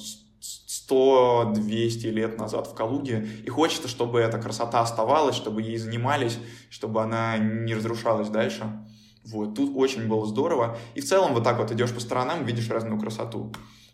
100-200 0.40 2.10
лет 2.10 2.38
назад 2.38 2.66
в 2.66 2.74
Калуге, 2.74 3.28
и 3.44 3.50
хочется, 3.50 3.88
чтобы 3.88 4.20
эта 4.20 4.38
красота 4.38 4.80
оставалась, 4.80 5.36
чтобы 5.36 5.60
ей 5.60 5.76
занимались, 5.76 6.38
чтобы 6.70 7.02
она 7.02 7.36
не 7.36 7.74
разрушалась 7.74 8.30
дальше. 8.30 8.64
Вот, 9.26 9.54
тут 9.54 9.76
очень 9.76 10.08
было 10.08 10.24
здорово. 10.24 10.78
И 10.94 11.02
в 11.02 11.04
целом 11.06 11.34
вот 11.34 11.44
так 11.44 11.58
вот 11.58 11.70
идешь 11.70 11.92
по 11.92 12.00
сторонам, 12.00 12.46
видишь 12.46 12.70
разную 12.70 12.98
красоту. 12.98 13.52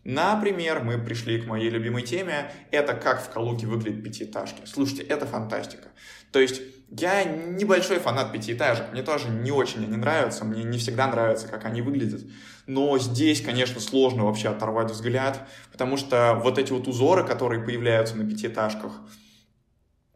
Например, 0.08 0.84
мы 0.84 0.98
пришли 0.98 1.40
к 1.40 1.46
моей 1.46 1.68
любимой 1.68 2.02
теме. 2.02 2.52
Это 2.70 2.94
как 2.94 3.20
в 3.20 3.28
Калуге 3.28 3.66
выглядят 3.66 4.04
пятиэтажки. 4.04 4.62
Слушайте, 4.64 5.02
это 5.02 5.26
фантастика. 5.26 5.88
То 6.30 6.38
есть 6.38 6.62
я 6.90 7.24
небольшой 7.24 7.98
фанат 7.98 8.32
пятиэтажек. 8.32 8.92
Мне 8.92 9.02
тоже 9.02 9.28
не 9.30 9.50
очень 9.50 9.84
они 9.84 9.96
нравятся. 9.96 10.44
Мне 10.44 10.62
не 10.62 10.78
всегда 10.78 11.08
нравится, 11.08 11.48
как 11.48 11.64
они 11.64 11.82
выглядят. 11.82 12.22
Но 12.68 12.96
здесь, 12.98 13.40
конечно, 13.40 13.80
сложно 13.80 14.26
вообще 14.26 14.48
оторвать 14.48 14.92
взгляд, 14.92 15.48
потому 15.72 15.96
что 15.96 16.40
вот 16.40 16.58
эти 16.58 16.70
вот 16.70 16.86
узоры, 16.86 17.24
которые 17.24 17.64
появляются 17.64 18.16
на 18.16 18.30
пятиэтажках, 18.30 18.92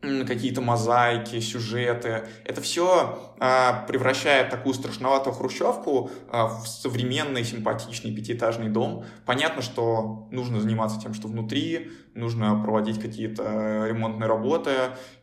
какие-то 0.01 0.63
мозаики, 0.63 1.41
сюжеты. 1.41 2.25
Это 2.45 2.61
все 2.63 3.35
а, 3.39 3.85
превращает 3.87 4.49
такую 4.49 4.75
страшноватую 4.75 5.35
хрущевку 5.35 6.11
а, 6.31 6.47
в 6.47 6.67
современный 6.67 7.45
симпатичный 7.45 8.15
пятиэтажный 8.15 8.71
дом. 8.71 9.05
Понятно, 9.27 9.61
что 9.61 10.29
нужно 10.31 10.61
заниматься 10.61 10.99
тем, 11.01 11.13
что 11.13 11.29
внутри, 11.29 11.91
нужно 12.15 12.59
проводить 12.63 13.01
какие-то 13.01 13.87
ремонтные 13.87 14.27
работы. 14.27 14.71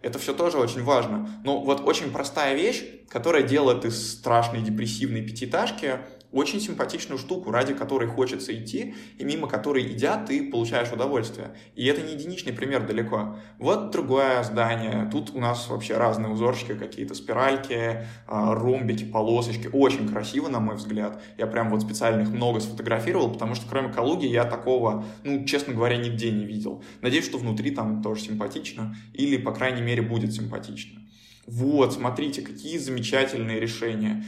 Это 0.02 0.20
все 0.20 0.34
тоже 0.34 0.58
очень 0.58 0.84
важно. 0.84 1.28
Но 1.44 1.60
вот 1.62 1.82
очень 1.82 2.12
простая 2.12 2.56
вещь, 2.56 2.84
которая 3.10 3.44
делает 3.44 3.84
из 3.84 4.14
страшной 4.14 4.62
депрессивной 4.62 5.22
пятиэтажки 5.22 6.00
очень 6.32 6.60
симпатичную 6.60 7.18
штуку, 7.18 7.52
ради 7.52 7.74
которой 7.74 8.08
хочется 8.08 8.54
идти, 8.54 8.96
и 9.18 9.24
мимо 9.24 9.48
которой, 9.48 9.92
идя, 9.94 10.18
ты 10.18 10.50
получаешь 10.50 10.92
удовольствие. 10.92 11.56
И 11.76 11.86
это 11.86 12.02
не 12.02 12.14
единичный 12.14 12.54
пример 12.54 12.86
далеко. 12.86 13.38
Вот 13.60 13.92
другое 13.92 14.44
здание. 14.44 15.10
Тут 15.12 15.32
у 15.34 15.40
нас 15.40 15.68
вообще 15.70 15.98
разные 15.98 16.32
узорчики, 16.32 16.74
какие-то 16.74 17.16
спиральки, 17.16 18.06
а, 18.28 18.54
ромбики, 18.54 19.06
полосочки. 19.06 19.70
Очень 19.72 20.10
красиво, 20.10 20.50
на 20.50 20.60
мой 20.60 20.76
взгляд. 20.76 21.22
Я 21.38 21.48
прям 21.48 21.70
вот 21.70 21.82
специально 21.82 22.22
их 22.22 22.30
много 22.30 22.60
сфотографировал, 22.60 23.32
потому 23.32 23.56
что 23.56 23.66
кроме 23.70 23.94
Калуги 23.94 24.26
я 24.26 24.44
такого, 24.44 25.06
ну, 25.24 25.46
честно 25.46 25.74
говоря, 25.74 25.98
нигде 25.98 26.32
не 26.32 26.46
видел. 26.46 26.84
Надеюсь, 27.02 27.26
что 27.26 27.38
внутри 27.38 27.72
там 27.72 28.02
тоже 28.02 28.22
симпатично, 28.22 28.96
или, 29.14 29.38
по 29.38 29.54
крайней 29.54 29.82
мере, 29.82 30.02
будет 30.02 30.34
симпатично. 30.34 31.00
Вот, 31.48 31.94
смотрите, 31.94 32.42
какие 32.42 32.78
замечательные 32.78 33.62
решения. 33.62 34.26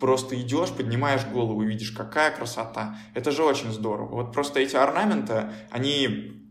Просто 0.00 0.40
идешь, 0.40 0.70
поднимаешь 0.70 1.24
голову 1.26 1.62
видишь, 1.62 1.92
какая 1.92 2.30
красота. 2.30 2.96
Это 3.14 3.30
же 3.30 3.42
очень 3.42 3.72
здорово. 3.72 4.08
Вот 4.08 4.32
просто 4.32 4.60
эти 4.60 4.76
орнаменты, 4.76 5.50
они 5.70 6.42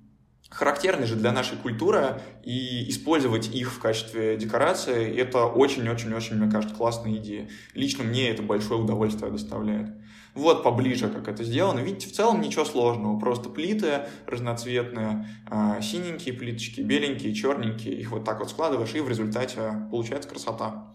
характерны 0.51 1.05
же 1.05 1.15
для 1.15 1.31
нашей 1.31 1.57
культуры, 1.57 2.21
и 2.43 2.89
использовать 2.89 3.53
их 3.55 3.71
в 3.71 3.79
качестве 3.79 4.35
декорации, 4.35 5.15
это 5.15 5.45
очень-очень-очень, 5.45 6.35
мне 6.35 6.51
кажется, 6.51 6.75
классная 6.75 7.15
идея. 7.15 7.49
Лично 7.73 8.03
мне 8.03 8.29
это 8.29 8.43
большое 8.43 8.81
удовольствие 8.81 9.31
доставляет. 9.31 9.89
Вот 10.33 10.63
поближе, 10.63 11.09
как 11.09 11.27
это 11.27 11.43
сделано. 11.43 11.79
Видите, 11.79 12.07
в 12.07 12.13
целом 12.13 12.41
ничего 12.41 12.63
сложного. 12.63 13.19
Просто 13.19 13.49
плиты 13.49 14.05
разноцветные, 14.25 15.27
а, 15.49 15.81
синенькие 15.81 16.33
плиточки, 16.33 16.81
беленькие, 16.81 17.33
черненькие. 17.33 17.95
Их 17.95 18.11
вот 18.11 18.23
так 18.23 18.39
вот 18.39 18.49
складываешь, 18.49 18.93
и 18.93 19.01
в 19.01 19.09
результате 19.09 19.87
получается 19.89 20.29
красота. 20.29 20.93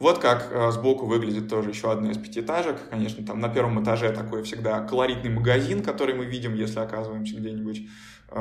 Вот 0.00 0.18
как 0.18 0.48
э, 0.50 0.70
сбоку 0.72 1.04
выглядит 1.04 1.50
тоже 1.50 1.68
еще 1.68 1.92
одна 1.92 2.10
из 2.10 2.16
пятиэтажек. 2.16 2.88
Конечно, 2.88 3.24
там 3.24 3.38
на 3.38 3.50
первом 3.50 3.82
этаже 3.84 4.10
такой 4.10 4.42
всегда 4.42 4.80
колоритный 4.80 5.30
магазин, 5.30 5.82
который 5.82 6.14
мы 6.14 6.24
видим, 6.24 6.54
если 6.54 6.80
оказываемся 6.80 7.36
где-нибудь 7.36 7.82
э, 8.30 8.36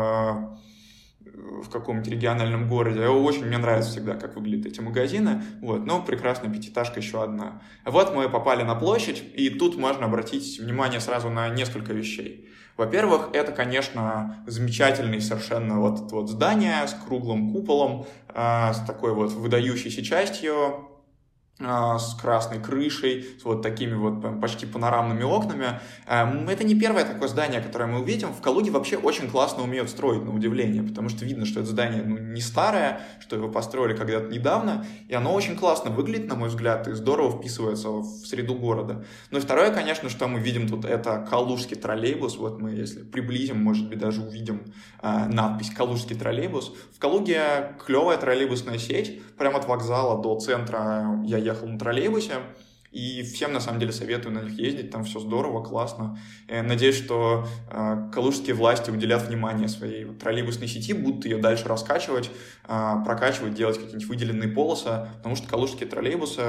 в 1.20 1.70
каком-нибудь 1.70 2.10
региональном 2.10 2.70
городе. 2.70 3.06
Очень 3.08 3.46
мне 3.46 3.58
нравится 3.58 3.92
всегда, 3.92 4.16
как 4.16 4.38
выглядят 4.38 4.68
эти 4.68 4.80
магазины. 4.80 5.44
Вот, 5.62 5.86
но 5.86 6.02
прекрасная 6.02 6.50
пятиэтажка 6.50 7.02
еще 7.02 7.22
одна. 7.22 7.62
Вот 7.86 8.16
мы 8.16 8.30
попали 8.30 8.64
на 8.64 8.76
площадь, 8.76 9.22
и 9.36 9.50
тут 9.50 9.78
можно 9.78 10.06
обратить 10.06 10.60
внимание 10.60 11.02
сразу 11.02 11.30
на 11.30 11.50
несколько 11.50 11.92
вещей. 11.92 12.50
Во-первых, 12.78 13.32
это, 13.34 13.52
конечно, 13.52 14.46
замечательное 14.48 15.20
совершенно 15.20 15.82
вот 15.82 16.06
это 16.06 16.16
вот 16.16 16.30
здание 16.30 16.88
с 16.88 16.94
круглым 16.94 17.52
куполом, 17.52 18.06
э, 18.34 18.74
с 18.74 18.80
такой 18.86 19.14
вот 19.14 19.34
выдающейся 19.34 20.02
частью, 20.02 20.88
с 21.60 22.16
красной 22.16 22.60
крышей, 22.60 23.28
с 23.40 23.44
вот 23.44 23.62
такими 23.62 23.94
вот 23.94 24.40
почти 24.40 24.66
панорамными 24.66 25.24
окнами. 25.24 25.82
Эм, 26.08 26.48
это 26.48 26.64
не 26.64 26.74
первое 26.74 27.04
такое 27.04 27.28
здание, 27.28 27.60
которое 27.60 27.86
мы 27.86 28.00
увидим. 28.00 28.32
В 28.32 28.42
Калуге 28.42 28.72
вообще 28.72 28.96
очень 28.96 29.30
классно 29.30 29.64
умеют 29.64 29.90
строить, 29.90 30.24
на 30.24 30.34
удивление, 30.34 30.84
потому 30.84 31.10
что 31.10 31.26
видно, 31.26 31.46
что 31.46 31.60
это 31.60 31.70
здание 31.70 32.02
ну, 32.02 32.18
не 32.18 32.40
старое, 32.40 33.02
что 33.20 33.36
его 33.36 33.50
построили 33.50 33.96
когда-то 33.96 34.28
недавно, 34.28 34.86
и 35.10 35.14
оно 35.14 35.34
очень 35.34 35.58
классно 35.58 35.92
выглядит, 35.92 36.28
на 36.30 36.36
мой 36.36 36.48
взгляд, 36.48 36.88
и 36.88 36.94
здорово 36.94 37.38
вписывается 37.38 37.90
в 37.90 38.06
среду 38.26 38.56
города. 38.56 39.04
Ну 39.32 39.40
и 39.40 39.42
второе, 39.42 39.72
конечно, 39.72 40.10
что 40.10 40.28
мы 40.30 40.40
видим 40.40 40.68
тут, 40.70 40.86
это 40.86 41.28
калужский 41.30 41.76
троллейбус. 41.76 42.38
Вот 42.38 42.62
мы, 42.62 42.72
если 42.72 43.04
приблизим, 43.04 43.62
может 43.62 43.90
быть, 43.90 44.00
даже 44.00 44.22
увидим 44.22 44.62
э, 45.02 45.26
надпись 45.28 45.72
«Калужский 45.72 46.16
троллейбус». 46.16 46.74
В 46.96 47.00
Калуге 47.00 47.76
клевая 47.86 48.18
троллейбусная 48.18 48.78
сеть, 48.78 49.22
прямо 49.38 49.58
от 49.58 49.68
вокзала 49.68 50.22
до 50.22 50.40
центра 50.40 51.22
я 51.26 51.49
ехал 51.50 51.68
на 51.68 51.78
троллейбусе, 51.78 52.36
и 52.92 53.22
всем, 53.22 53.54
на 53.54 53.60
самом 53.60 53.80
деле, 53.80 53.92
советую 53.92 54.34
на 54.34 54.42
них 54.42 54.58
ездить, 54.58 54.90
там 54.90 55.04
все 55.04 55.20
здорово, 55.20 55.64
классно. 55.64 56.18
И 56.48 56.60
надеюсь, 56.62 56.96
что 56.96 57.48
э, 57.70 58.10
калужские 58.12 58.56
власти 58.56 58.90
уделят 58.90 59.28
внимание 59.28 59.68
своей 59.68 60.06
троллейбусной 60.06 60.68
сети, 60.68 60.94
будут 60.94 61.26
ее 61.26 61.38
дальше 61.38 61.68
раскачивать, 61.68 62.32
э, 62.68 62.94
прокачивать, 63.06 63.54
делать 63.54 63.78
какие-нибудь 63.78 64.08
выделенные 64.08 64.50
полосы, 64.50 65.08
потому 65.18 65.36
что 65.36 65.48
калужские 65.48 65.88
троллейбусы, 65.88 66.42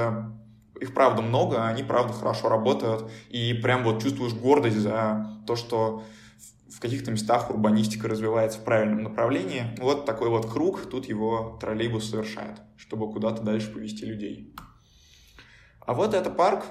их 0.79 0.95
правда 0.95 1.21
много, 1.21 1.67
они 1.67 1.83
правда 1.83 2.13
хорошо 2.13 2.49
работают, 2.49 3.07
и 3.29 3.53
прям 3.53 3.83
вот 3.83 4.01
чувствуешь 4.01 4.33
гордость 4.33 4.77
за 4.77 5.39
то, 5.45 5.55
что 5.55 6.03
в 6.71 6.79
каких-то 6.79 7.11
местах 7.11 7.51
урбанистика 7.51 8.07
развивается 8.07 8.57
в 8.57 8.63
правильном 8.63 9.03
направлении. 9.03 9.75
Вот 9.77 10.07
такой 10.07 10.29
вот 10.29 10.51
круг, 10.51 10.89
тут 10.89 11.07
его 11.07 11.59
троллейбус 11.61 12.09
совершает, 12.09 12.61
чтобы 12.77 13.11
куда-то 13.11 13.43
дальше 13.43 13.71
повести 13.71 14.05
людей. 14.05 14.55
А 15.85 15.93
вот 15.93 16.13
это 16.13 16.29
парк, 16.29 16.65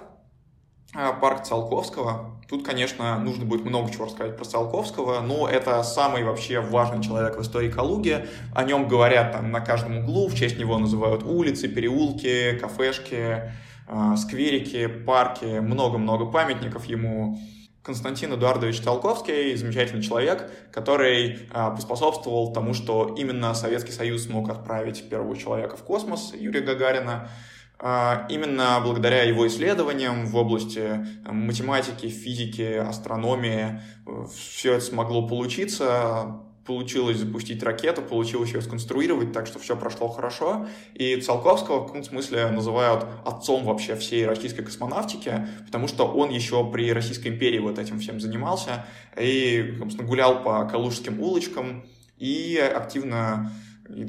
а, 0.95 1.12
парк 1.12 1.45
Циолковского. 1.45 2.40
Тут, 2.49 2.64
конечно, 2.64 3.19
нужно 3.19 3.45
будет 3.45 3.64
много 3.64 3.93
чего 3.93 4.07
рассказать 4.07 4.37
про 4.37 4.45
Циолковского, 4.45 5.21
но 5.21 5.49
это 5.49 5.83
самый 5.83 6.25
вообще 6.25 6.61
важный 6.61 7.02
человек 7.02 7.37
в 7.37 7.43
истории 7.43 7.71
Калуги. 7.71 8.26
О 8.55 8.64
нем 8.64 8.88
говорят 8.88 9.33
там 9.33 9.52
на 9.52 9.61
каждом 9.61 9.99
углу, 9.99 10.29
в 10.29 10.35
честь 10.35 10.59
него 10.59 10.79
называют 10.79 11.23
улицы, 11.23 11.69
переулки, 11.69 12.59
кафешки, 12.59 13.52
а, 13.87 14.17
скверики, 14.17 14.87
парки, 14.87 15.61
много-много 15.61 16.26
памятников 16.26 16.87
ему. 16.87 17.38
Константин 17.83 18.35
Эдуардович 18.35 18.83
Циолковский, 18.83 19.57
замечательный 19.57 20.02
человек, 20.02 20.50
который 20.71 21.31
э, 21.31 21.49
поспособствовал 21.50 22.52
тому, 22.52 22.75
что 22.75 23.14
именно 23.17 23.55
Советский 23.55 23.90
Союз 23.90 24.25
смог 24.25 24.50
отправить 24.50 25.09
первого 25.09 25.35
человека 25.35 25.79
в 25.79 25.83
космос, 25.83 26.35
Юрия 26.38 26.61
Гагарина. 26.61 27.31
А, 27.83 28.27
именно 28.29 28.79
благодаря 28.85 29.23
его 29.23 29.47
исследованиям 29.49 30.27
в 30.27 30.37
области 30.37 30.81
э, 30.81 31.33
математики, 31.33 32.09
физики, 32.09 32.75
астрономии 32.75 33.81
э, 34.07 34.27
все 34.37 34.75
это 34.75 34.85
смогло 34.85 35.27
получиться, 35.27 36.43
получилось 36.67 37.17
запустить 37.17 37.63
ракету, 37.63 38.03
получилось 38.03 38.53
ее 38.53 38.61
сконструировать, 38.61 39.33
так 39.33 39.47
что 39.47 39.59
все 39.59 39.77
прошло 39.77 40.09
хорошо. 40.09 40.67
И 40.93 41.17
Циолковского 41.17 41.81
в 41.81 41.87
каком-то 41.87 42.11
смысле 42.11 42.51
называют 42.51 43.07
отцом 43.25 43.65
вообще 43.65 43.97
всей 43.97 44.27
российской 44.27 44.63
космонавтики, 44.63 45.49
потому 45.65 45.89
что 45.89 46.05
он 46.07 46.29
еще 46.29 46.71
при 46.71 46.93
Российской 46.93 47.29
империи 47.29 47.61
вот 47.61 47.79
этим 47.79 47.99
всем 47.99 48.21
занимался 48.21 48.85
и, 49.19 49.77
собственно, 49.79 50.07
гулял 50.07 50.43
по 50.43 50.67
калужским 50.67 51.19
улочкам 51.19 51.83
и 52.19 52.59
активно 52.59 53.51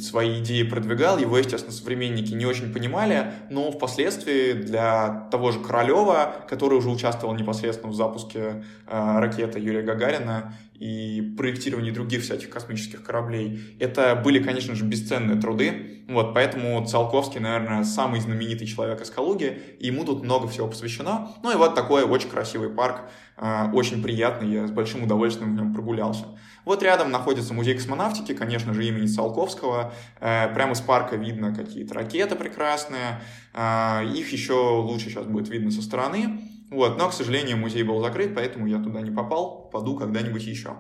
свои 0.02 0.40
идеи 0.40 0.64
продвигал, 0.64 1.18
его, 1.18 1.38
естественно, 1.38 1.74
современники 1.74 2.34
не 2.34 2.46
очень 2.46 2.74
понимали, 2.74 3.34
но 3.50 3.72
впоследствии 3.72 4.54
для 4.54 5.28
того 5.32 5.52
же 5.52 5.60
Королева, 5.60 6.36
который 6.48 6.78
уже 6.78 6.90
участвовал 6.90 7.34
непосредственно 7.36 7.92
в 7.92 7.96
запуске 7.96 8.64
э, 8.88 9.20
ракеты 9.20 9.60
Юрия 9.60 9.82
Гагарина, 9.82 10.54
и 10.82 11.22
проектировании 11.38 11.92
других 11.92 12.24
всяких 12.24 12.50
космических 12.50 13.04
кораблей, 13.04 13.78
это 13.80 14.16
были, 14.16 14.42
конечно 14.42 14.74
же, 14.74 14.84
бесценные 14.84 15.40
труды. 15.40 16.04
Вот, 16.10 16.34
поэтому 16.34 16.84
Циолковский, 16.88 17.40
наверное, 17.40 17.84
самый 17.84 18.20
знаменитый 18.20 18.66
человек 18.66 19.00
из 19.00 19.12
Калуги, 19.12 19.62
и 19.80 19.88
ему 19.88 20.04
тут 20.06 20.24
много 20.24 20.48
всего 20.48 20.68
посвящено. 20.68 21.30
Ну 21.44 21.52
и 21.52 21.56
вот 21.56 21.76
такой 21.76 22.02
очень 22.04 22.30
красивый 22.30 22.70
парк, 22.70 23.02
э, 23.38 23.70
очень 23.74 24.02
приятный, 24.02 24.52
я 24.52 24.68
с 24.68 24.72
большим 24.72 25.04
удовольствием 25.04 25.56
в 25.56 25.56
нем 25.56 25.72
прогулялся. 25.72 26.26
Вот 26.66 26.82
рядом 26.82 27.12
находится 27.12 27.54
музей 27.54 27.76
космонавтики, 27.76 28.34
конечно 28.34 28.74
же, 28.74 28.84
имени 28.84 29.06
Циолковского. 29.06 29.94
Э, 30.20 30.52
прямо 30.52 30.74
с 30.74 30.82
парка 30.82 31.16
видно 31.16 31.54
какие-то 31.54 31.94
ракеты 31.94 32.36
прекрасные. 32.36 33.22
Э, 33.54 34.04
их 34.04 34.32
еще 34.32 34.80
лучше 34.80 35.12
сейчас 35.12 35.28
будет 35.28 35.48
видно 35.50 35.70
со 35.70 35.84
стороны. 35.84 36.42
Вот, 36.72 36.98
но, 36.98 37.10
к 37.10 37.14
сожалению, 37.14 37.58
музей 37.58 37.84
был 37.84 38.02
закрыт, 38.02 38.34
поэтому 38.34 38.66
я 38.66 38.80
туда 38.80 39.02
не 39.02 39.12
попал. 39.12 39.70
Паду 39.72 39.98
когда-нибудь 39.98 40.44
еще. 40.44 40.78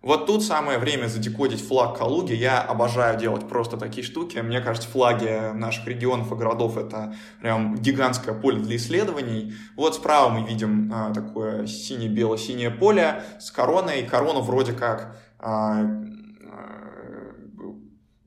Вот 0.00 0.26
тут 0.26 0.42
самое 0.42 0.78
время 0.78 1.06
задекодить 1.08 1.60
флаг 1.60 1.98
Калуги. 1.98 2.32
Я 2.32 2.62
обожаю 2.62 3.18
делать 3.18 3.46
просто 3.46 3.76
такие 3.76 4.06
штуки. 4.06 4.38
Мне 4.38 4.60
кажется, 4.60 4.88
флаги 4.88 5.52
наших 5.52 5.86
регионов 5.86 6.32
и 6.32 6.34
городов— 6.34 6.76
это 6.78 7.14
прям 7.42 7.76
гигантское 7.76 8.32
поле 8.34 8.58
для 8.58 8.76
исследований. 8.76 9.54
Вот 9.76 9.96
справа 9.96 10.30
мы 10.30 10.46
видим 10.46 10.90
а, 10.94 11.12
такое 11.12 11.66
сине-бело-синее 11.66 12.70
поле 12.70 13.22
с 13.40 13.50
короной. 13.50 14.04
Корону 14.04 14.40
вроде 14.40 14.72
как 14.72 15.18
а, 15.40 15.84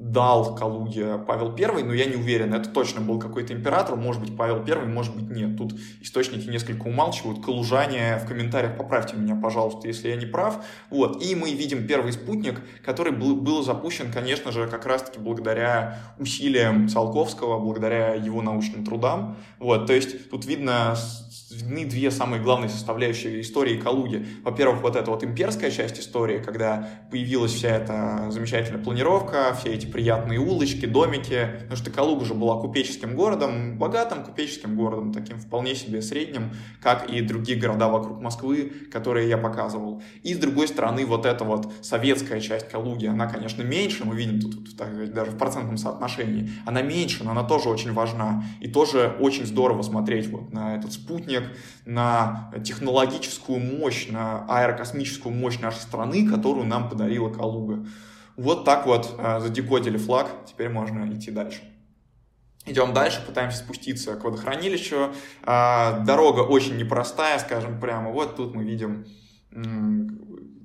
дал 0.01 0.55
Калуге 0.55 1.20
Павел 1.20 1.55
I, 1.55 1.84
но 1.84 1.93
я 1.93 2.05
не 2.05 2.15
уверен, 2.15 2.55
это 2.55 2.70
точно 2.70 3.01
был 3.01 3.20
какой-то 3.20 3.53
император, 3.53 3.96
может 3.96 4.20
быть 4.20 4.36
Павел 4.36 4.63
I, 4.67 4.86
может 4.88 5.15
быть 5.15 5.29
нет. 5.29 5.58
Тут 5.58 5.75
источники 6.01 6.50
несколько 6.50 6.88
умалчивают, 6.88 7.46
калужане 7.46 8.17
в 8.17 8.27
комментариях 8.27 8.77
поправьте 8.77 9.15
меня, 9.15 9.36
пожалуйста, 9.36 9.88
если 9.88 10.10
я 10.10 10.15
не 10.15 10.25
прав. 10.25 10.65
Вот. 10.89 11.24
И 11.24 11.36
мы 11.36 11.51
видим 11.51 11.86
первый 11.86 12.13
спутник, 12.13 12.62
который 12.84 13.13
был, 13.13 13.36
был 13.36 13.62
запущен, 13.62 14.12
конечно 14.12 14.51
же, 14.51 14.67
как 14.67 14.88
раз-таки 14.88 15.20
благодаря 15.20 16.00
усилиям 16.17 16.89
Циолковского, 16.89 17.60
благодаря 17.60 18.15
его 18.15 18.41
научным 18.41 18.84
трудам. 18.84 19.38
Вот. 19.60 19.86
То 19.86 19.93
есть 19.93 20.31
тут 20.31 20.46
видно 20.46 20.96
видны 21.53 21.86
две 21.86 22.12
самые 22.12 22.41
главные 22.41 22.70
составляющие 22.70 23.41
истории 23.41 23.77
Калуги. 23.77 24.25
Во-первых, 24.43 24.81
вот 24.81 24.96
эта 24.96 25.12
вот 25.12 25.24
имперская 25.24 25.72
часть 25.72 26.00
истории, 26.00 26.39
когда 26.39 26.89
появилась 27.10 27.53
вся 27.53 27.70
эта 27.70 28.27
замечательная 28.29 28.84
планировка, 28.84 29.55
все 29.60 29.74
эти 29.74 29.86
приятные 29.86 30.39
улочки, 30.39 30.86
домики, 30.86 31.50
потому 31.53 31.75
что 31.75 31.91
Калуга 31.91 32.25
же 32.25 32.34
была 32.34 32.60
купеческим 32.60 33.15
городом, 33.15 33.77
богатым 33.77 34.24
купеческим 34.24 34.75
городом, 34.75 35.13
таким 35.13 35.39
вполне 35.39 35.75
себе 35.75 36.01
средним, 36.01 36.51
как 36.81 37.10
и 37.10 37.22
другие 37.22 37.60
города 37.60 37.88
вокруг 37.88 38.22
Москвы, 38.22 38.72
которые 38.91 39.29
я 39.29 39.38
показывал. 39.38 40.01
И 40.24 40.34
с 40.34 40.38
другой 40.38 40.67
стороны, 40.67 41.05
вот 41.05 41.25
эта 41.25 41.43
вот 41.43 41.72
советская 41.81 42.39
часть 42.39 42.70
Калуги, 42.70 43.05
она, 43.05 43.27
конечно, 43.27 43.63
меньше, 43.63 44.05
мы 44.05 44.15
видим 44.15 44.39
тут, 44.39 44.77
так 44.77 45.13
даже 45.13 45.31
в 45.31 45.38
процентном 45.38 45.77
соотношении, 45.77 46.50
она 46.65 46.81
меньше, 46.81 47.24
но 47.24 47.31
она 47.31 47.43
тоже 47.43 47.70
очень 47.70 47.93
важна. 47.93 48.43
И 48.60 48.67
тоже 48.67 49.15
очень 49.20 49.46
здорово 49.46 49.81
смотреть 49.81 50.27
вот 50.27 50.53
на 50.53 50.75
этот 50.75 50.93
спутник, 50.93 51.40
денег 51.41 51.57
на 51.86 52.51
технологическую 52.63 53.60
мощь, 53.60 54.07
на 54.07 54.45
аэрокосмическую 54.48 55.33
мощь 55.33 55.60
нашей 55.60 55.79
страны, 55.79 56.29
которую 56.29 56.65
нам 56.65 56.89
подарила 56.89 57.29
Калуга. 57.29 57.86
Вот 58.38 58.65
так 58.65 58.86
вот 58.86 59.15
э, 59.17 59.39
задекодили 59.41 59.98
флаг, 59.98 60.27
теперь 60.48 60.69
можно 60.69 61.12
идти 61.13 61.31
дальше. 61.31 61.62
Идем 62.65 62.93
дальше, 62.93 63.24
пытаемся 63.25 63.57
спуститься 63.57 64.15
к 64.15 64.24
водохранилищу. 64.24 65.13
Э, 65.43 66.03
дорога 66.05 66.41
очень 66.41 66.77
непростая, 66.77 67.39
скажем 67.39 67.79
прямо. 67.79 68.12
Вот 68.12 68.36
тут 68.36 68.55
мы 68.55 68.63
видим 68.63 69.05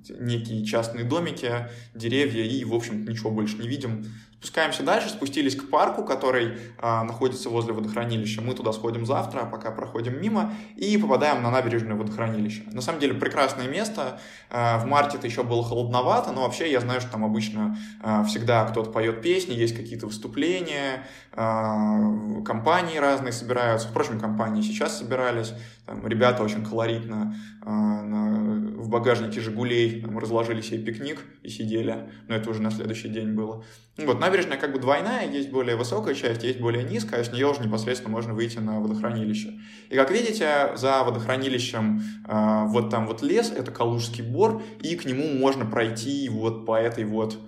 некие 0.09 0.65
частные 0.65 1.05
домики, 1.05 1.69
деревья 1.93 2.45
и, 2.45 2.65
в 2.65 2.73
общем 2.73 3.05
ничего 3.05 3.31
больше 3.31 3.59
не 3.59 3.67
видим. 3.67 4.07
Спускаемся 4.39 4.83
дальше, 4.83 5.09
спустились 5.09 5.57
к 5.57 5.71
парку, 5.71 6.05
который 6.05 6.59
а, 6.79 7.05
находится 7.05 7.49
возле 7.49 7.73
водохранилища. 7.73 8.43
Мы 8.43 8.55
туда 8.55 8.73
сходим 8.73 9.07
завтра, 9.07 9.41
а 9.41 9.47
пока 9.47 9.71
проходим 9.71 10.21
мимо, 10.21 10.53
и 10.77 10.97
попадаем 10.99 11.43
на 11.43 11.51
набережное 11.51 11.97
водохранилище. 11.97 12.65
На 12.71 12.83
самом 12.83 13.01
деле 13.01 13.15
прекрасное 13.15 13.67
место. 13.67 14.21
А, 14.51 14.79
в 14.79 14.87
марте 14.87 15.17
это 15.17 15.27
еще 15.27 15.43
было 15.43 15.65
холодновато, 15.65 16.33
но 16.33 16.43
вообще 16.43 16.71
я 16.71 16.81
знаю, 16.81 17.01
что 17.01 17.13
там 17.13 17.25
обычно 17.25 17.79
а, 18.03 18.25
всегда 18.25 18.67
кто-то 18.67 18.91
поет 18.91 19.23
песни, 19.23 19.55
есть 19.55 19.75
какие-то 19.75 20.07
выступления, 20.07 21.07
а, 21.33 21.99
компании 22.45 22.99
разные 22.99 23.33
собираются. 23.33 23.89
Впрочем, 23.89 24.21
компании 24.21 24.61
сейчас 24.61 24.99
собирались. 24.99 25.55
Там 25.87 26.05
ребята 26.07 26.43
очень 26.43 26.65
колоритно 26.65 27.37
а, 27.63 28.03
на, 28.03 28.77
в 28.77 28.89
багажнике 28.89 29.41
«Жигулей» 29.41 30.01
там, 30.01 30.19
разложили 30.19 30.61
себе 30.61 30.79
пикник 30.79 31.25
и 31.43 31.49
сидели. 31.49 32.11
Но 32.27 32.35
это 32.35 32.51
уже 32.51 32.61
на 32.61 32.73
следующий 32.73 33.09
день 33.09 33.35
было. 33.35 33.65
Вот, 33.97 34.19
набережная 34.19 34.59
как 34.59 34.73
бы 34.73 34.81
двойная, 34.81 35.31
есть 35.31 35.51
более 35.51 35.77
высокая 35.77 36.15
часть, 36.15 36.43
есть 36.43 36.61
более 36.61 36.83
низкая, 36.83 37.23
с 37.23 37.33
нее 37.33 37.47
уже 37.47 37.63
непосредственно 37.63 38.13
можно 38.13 38.35
выйти 38.35 38.59
на 38.59 38.81
водохранилище. 38.81 39.61
И 39.89 39.95
как 39.95 40.11
видите, 40.11 40.73
за 40.77 41.03
водохранилищем 41.05 42.03
э, 42.29 42.65
вот 42.67 42.91
там 42.91 43.07
вот 43.07 43.23
лес, 43.23 43.53
это 43.57 43.71
Калужский 43.71 44.25
бор, 44.25 44.63
и 44.83 44.97
к 44.97 45.05
нему 45.05 45.39
можно 45.39 45.65
пройти 45.65 46.29
вот 46.29 46.67
по 46.67 46.77
этой 46.77 47.05
вот 47.05 47.39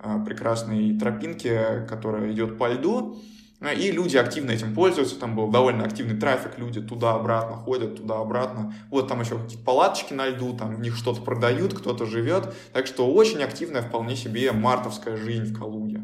э, 0.00 0.24
прекрасной 0.24 0.98
тропинке, 0.98 1.86
которая 1.88 2.30
идет 2.30 2.58
по 2.58 2.68
льду. 2.68 3.18
Ну, 3.58 3.70
и 3.70 3.90
люди 3.90 4.18
активно 4.18 4.50
этим 4.50 4.74
пользуются, 4.74 5.18
там 5.18 5.34
был 5.34 5.48
довольно 5.48 5.84
активный 5.84 6.18
трафик, 6.18 6.58
люди 6.58 6.82
туда-обратно 6.82 7.56
ходят, 7.56 7.96
туда-обратно. 7.96 8.74
Вот 8.90 9.08
там 9.08 9.20
еще 9.22 9.38
какие-то 9.38 9.64
палаточки 9.64 10.12
на 10.12 10.28
льду, 10.28 10.54
там 10.54 10.76
в 10.76 10.80
них 10.80 10.94
что-то 10.94 11.22
продают, 11.22 11.72
кто-то 11.72 12.04
живет. 12.04 12.54
Так 12.74 12.86
что 12.86 13.10
очень 13.10 13.42
активная 13.42 13.80
вполне 13.80 14.14
себе 14.14 14.52
мартовская 14.52 15.16
жизнь 15.16 15.54
в 15.54 15.58
Калуге. 15.58 16.02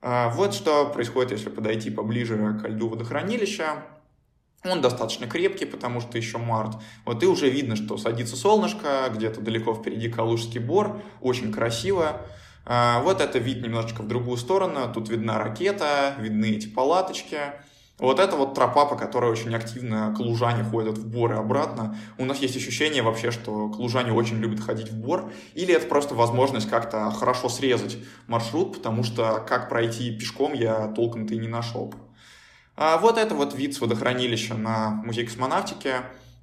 А, 0.00 0.28
вот 0.30 0.54
что 0.54 0.86
происходит, 0.86 1.32
если 1.32 1.50
подойти 1.50 1.90
поближе 1.90 2.36
к 2.62 2.68
льду 2.68 2.88
водохранилища. 2.88 3.82
Он 4.64 4.80
достаточно 4.80 5.26
крепкий, 5.26 5.66
потому 5.66 6.00
что 6.00 6.16
еще 6.16 6.38
март. 6.38 6.76
Вот 7.04 7.22
и 7.22 7.26
уже 7.26 7.48
видно, 7.48 7.74
что 7.74 7.96
садится 7.96 8.36
солнышко, 8.36 9.08
где-то 9.12 9.40
далеко 9.40 9.74
впереди 9.74 10.08
Калужский 10.08 10.60
бор, 10.60 11.00
очень 11.20 11.52
красиво. 11.52 12.20
А, 12.70 13.00
вот 13.00 13.22
это 13.22 13.38
вид 13.38 13.62
немножечко 13.62 14.02
в 14.02 14.08
другую 14.08 14.36
сторону. 14.36 14.92
Тут 14.92 15.08
видна 15.08 15.38
ракета, 15.38 16.14
видны 16.18 16.50
эти 16.50 16.68
палаточки. 16.68 17.38
Вот 17.98 18.20
это 18.20 18.36
вот 18.36 18.54
тропа, 18.54 18.84
по 18.84 18.94
которой 18.94 19.32
очень 19.32 19.54
активно 19.54 20.14
клужане 20.14 20.62
ходят 20.62 20.98
в 20.98 21.08
бор 21.08 21.32
и 21.32 21.36
обратно. 21.36 21.96
У 22.18 22.26
нас 22.26 22.38
есть 22.38 22.56
ощущение 22.56 23.02
вообще, 23.02 23.30
что 23.30 23.70
клужане 23.70 24.12
очень 24.12 24.36
любят 24.36 24.60
ходить 24.60 24.90
в 24.90 24.96
бор. 24.96 25.32
Или 25.54 25.74
это 25.74 25.86
просто 25.86 26.14
возможность 26.14 26.68
как-то 26.68 27.10
хорошо 27.10 27.48
срезать 27.48 27.96
маршрут, 28.26 28.76
потому 28.76 29.02
что 29.02 29.42
как 29.48 29.70
пройти 29.70 30.16
пешком 30.16 30.52
я 30.52 30.88
толком-то 30.88 31.32
и 31.34 31.38
не 31.38 31.48
нашел. 31.48 31.94
А 32.76 32.98
вот 32.98 33.16
это 33.16 33.34
вот 33.34 33.54
вид 33.54 33.74
с 33.74 33.80
водохранилища 33.80 34.54
на 34.54 34.90
музей 34.90 35.24
космонавтики. 35.24 35.94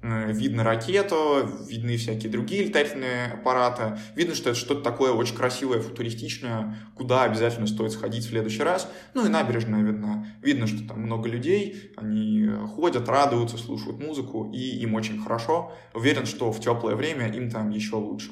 Э, 0.02 0.30
видно 0.30 0.62
ракету, 0.62 1.48
видны 1.66 1.96
всякие 1.96 2.30
другие 2.30 2.64
летательные 2.64 3.32
аппараты. 3.32 3.98
Видно, 4.14 4.34
что 4.34 4.50
это 4.50 4.58
что-то 4.58 4.82
такое 4.82 5.12
очень 5.12 5.34
красивое, 5.34 5.80
футуристичное, 5.80 6.76
куда 6.94 7.22
обязательно 7.22 7.66
стоит 7.66 7.92
сходить 7.92 8.24
в 8.24 8.28
следующий 8.28 8.62
раз. 8.62 8.90
Ну 9.14 9.26
и 9.26 9.28
набережная 9.28 9.82
видна. 9.82 10.26
Видно, 10.42 10.66
что 10.66 10.86
там 10.86 11.00
много 11.00 11.28
людей, 11.28 11.92
они 11.96 12.46
ходят, 12.74 13.08
радуются, 13.08 13.56
слушают 13.56 13.98
музыку, 13.98 14.50
и 14.52 14.58
им 14.58 14.94
очень 14.94 15.20
хорошо. 15.20 15.72
Уверен, 15.94 16.26
что 16.26 16.52
в 16.52 16.60
теплое 16.60 16.94
время 16.94 17.32
им 17.32 17.50
там 17.50 17.70
еще 17.70 17.96
лучше. 17.96 18.30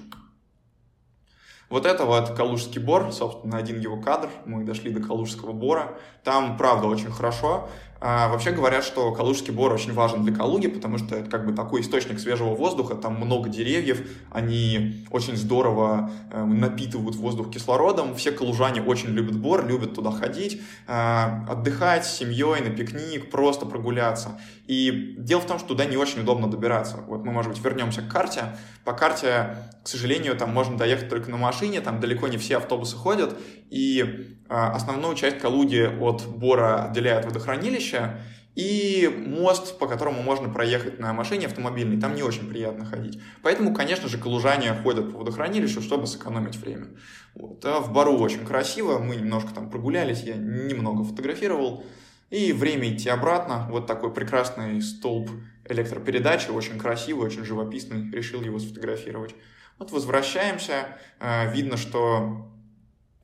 Вот 1.71 1.87
это 1.87 2.05
вот 2.05 2.37
Калужский 2.37 2.81
бор, 2.81 3.11
собственно, 3.13 3.57
один 3.57 3.81
его 3.81 4.01
кадр. 4.01 4.29
Мы 4.45 4.65
дошли 4.65 4.93
до 4.93 5.01
Калужского 5.01 5.53
бора. 5.53 5.99
Там, 6.23 6.57
правда, 6.57 6.87
очень 6.87 7.11
хорошо. 7.11 7.69
А, 8.01 8.29
вообще 8.29 8.51
говорят, 8.51 8.85
что 8.85 9.13
Калужский 9.13 9.53
бор 9.53 9.73
очень 9.73 9.93
важен 9.93 10.25
для 10.25 10.35
Калуги, 10.35 10.67
потому 10.67 10.99
что 10.99 11.17
это 11.17 11.31
как 11.31 11.47
бы 11.47 11.53
такой 11.53 11.81
источник 11.81 12.21
свежего 12.21 12.55
воздуха, 12.55 12.95
там 12.95 13.15
много 13.15 13.49
деревьев, 13.49 14.07
они 14.31 15.07
очень 15.11 15.37
здорово 15.37 16.11
э, 16.31 16.45
напитывают 16.45 17.17
воздух 17.17 17.51
кислородом. 17.51 18.15
Все 18.15 18.33
калужане 18.33 18.83
очень 18.83 19.11
любят 19.11 19.39
бор, 19.39 19.67
любят 19.67 19.95
туда 19.95 20.11
ходить, 20.11 20.61
э, 20.87 21.45
отдыхать 21.49 22.05
с 22.05 22.17
семьей 22.17 22.61
на 22.61 22.71
пикник, 22.71 23.31
просто 23.31 23.67
прогуляться. 23.67 24.39
И 24.67 25.17
дело 25.19 25.41
в 25.41 25.47
том, 25.47 25.59
что 25.59 25.69
туда 25.69 25.85
не 25.85 25.97
очень 25.97 26.23
удобно 26.23 26.51
добираться. 26.51 26.99
Вот 27.07 27.25
мы, 27.25 27.33
может 27.33 27.53
быть, 27.53 27.63
вернемся 27.65 28.03
к 28.03 28.09
карте. 28.09 28.57
По 28.85 28.93
карте, 28.93 29.57
к 29.83 29.89
сожалению, 29.89 30.37
там 30.37 30.51
можно 30.51 30.77
доехать 30.77 31.09
только 31.09 31.31
на 31.31 31.37
машине, 31.37 31.81
там 31.81 32.01
далеко 32.01 32.29
не 32.29 32.37
все 32.37 32.59
автобусы 32.59 32.97
ходят, 32.97 33.39
и 33.71 34.37
основную 34.49 35.15
часть 35.15 35.39
Калуги 35.39 35.89
от 36.01 36.27
Бора 36.27 36.87
отделяет 36.87 37.25
водохранилище, 37.25 38.21
и 38.55 39.13
мост, 39.27 39.79
по 39.79 39.89
которому 39.89 40.23
можно 40.23 40.49
проехать 40.49 41.01
на 41.01 41.13
машине 41.13 41.47
автомобильной, 41.47 42.01
там 42.01 42.15
не 42.15 42.23
очень 42.23 42.49
приятно 42.49 42.85
ходить. 42.85 43.21
Поэтому, 43.43 43.75
конечно 43.75 44.09
же, 44.09 44.17
калужане 44.17 44.73
ходят 44.75 45.11
по 45.13 45.19
водохранилищу, 45.19 45.83
чтобы 45.83 46.07
сэкономить 46.07 46.57
время. 46.57 46.89
Вот. 47.35 47.65
А 47.65 47.81
в 47.81 47.93
Бару 47.93 48.17
очень 48.17 48.47
красиво, 48.47 48.99
мы 48.99 49.17
немножко 49.17 49.53
там 49.53 49.71
прогулялись, 49.71 50.23
я 50.23 50.37
немного 50.37 51.03
фотографировал. 51.03 51.85
И 52.31 52.53
время 52.53 52.93
идти 52.93 53.09
обратно. 53.09 53.67
Вот 53.71 53.87
такой 53.87 54.13
прекрасный 54.13 54.81
столб 54.83 55.31
электропередачи, 55.69 56.51
очень 56.51 56.79
красивый, 56.79 57.27
очень 57.27 57.45
живописный. 57.45 58.11
Решил 58.11 58.43
его 58.43 58.59
сфотографировать. 58.59 59.35
Вот 59.79 59.91
возвращаемся, 59.91 60.99
э, 61.21 61.53
видно, 61.53 61.77
что 61.77 62.49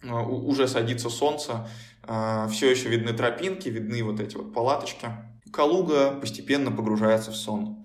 уже 0.03 0.69
садится 0.69 1.11
солнце, 1.11 1.69
э, 2.05 2.49
все 2.51 2.71
еще 2.71 2.89
видны 2.89 3.13
тропинки, 3.13 3.69
видны 3.69 4.03
вот 4.03 4.21
эти 4.21 4.37
вот 4.37 4.53
палаточки. 4.53 5.09
Калуга 5.53 6.13
постепенно 6.13 6.71
погружается 6.71 7.31
в 7.33 7.37
сон. 7.37 7.83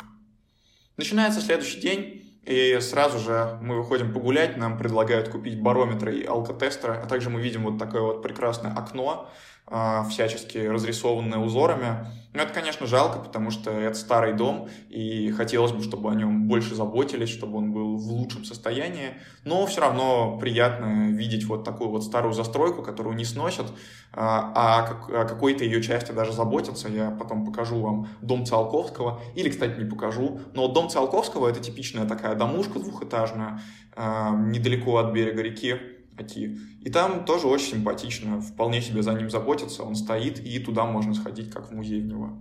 Начинается 0.97 1.41
следующий 1.41 1.81
день, 1.81 2.39
и 2.43 2.77
сразу 2.79 3.19
же 3.19 3.57
мы 3.61 3.77
выходим 3.77 4.13
погулять, 4.13 4.55
нам 4.55 4.77
предлагают 4.77 5.29
купить 5.29 5.59
барометры 5.59 6.15
и 6.15 6.25
алкотестеры, 6.25 6.93
а 6.93 7.05
также 7.07 7.29
мы 7.29 7.41
видим 7.41 7.63
вот 7.63 7.79
такое 7.79 8.01
вот 8.01 8.21
прекрасное 8.21 8.71
окно, 8.71 9.29
всячески 9.67 10.59
разрисованное 10.59 11.39
узорами. 11.39 12.07
Но 12.35 12.41
это, 12.41 12.53
конечно, 12.53 12.85
жалко, 12.85 13.19
потому 13.19 13.49
что 13.49 13.71
это 13.71 13.97
старый 13.97 14.33
дом, 14.33 14.67
и 14.89 15.31
хотелось 15.31 15.71
бы, 15.71 15.81
чтобы 15.81 16.11
о 16.11 16.15
нем 16.15 16.49
больше 16.49 16.75
заботились, 16.75 17.29
чтобы 17.29 17.57
он 17.57 17.71
был 17.71 17.97
в 17.97 18.11
лучшем 18.11 18.43
состоянии. 18.43 19.13
Но 19.45 19.65
все 19.65 19.81
равно 19.81 20.37
приятно 20.37 21.11
видеть 21.11 21.45
вот 21.45 21.63
такую 21.63 21.89
вот 21.89 22.03
старую 22.03 22.33
застройку, 22.33 22.83
которую 22.83 23.15
не 23.15 23.23
сносят, 23.23 23.67
а, 24.11 24.51
а 24.53 25.21
о 25.21 25.25
какой-то 25.25 25.63
ее 25.63 25.81
части 25.81 26.11
даже 26.11 26.33
заботятся. 26.33 26.89
Я 26.89 27.09
потом 27.09 27.45
покажу 27.45 27.79
вам 27.79 28.09
дом 28.21 28.45
Циолковского, 28.45 29.21
или, 29.33 29.49
кстати, 29.49 29.79
не 29.79 29.89
покажу. 29.89 30.41
Но 30.53 30.67
дом 30.67 30.89
Циолковского— 30.89 31.47
это 31.49 31.61
типичная 31.61 32.05
такая 32.05 32.35
домушка 32.35 32.79
двухэтажная, 32.79 33.61
а, 33.95 34.35
недалеко 34.35 34.97
от 34.97 35.13
берега 35.13 35.41
реки, 35.41 35.79
Оки. 36.17 36.57
И 36.81 36.89
там 36.89 37.25
тоже 37.25 37.47
очень 37.47 37.71
симпатично, 37.71 38.39
вполне 38.39 38.81
себе 38.81 39.01
за 39.01 39.13
ним 39.13 39.29
заботятся, 39.29 39.83
он 39.83 39.95
стоит, 39.95 40.39
и 40.39 40.59
туда 40.59 40.85
можно 40.85 41.13
сходить, 41.13 41.51
как 41.51 41.69
в 41.69 41.71
музей 41.73 42.01
в 42.01 42.05
него. 42.05 42.39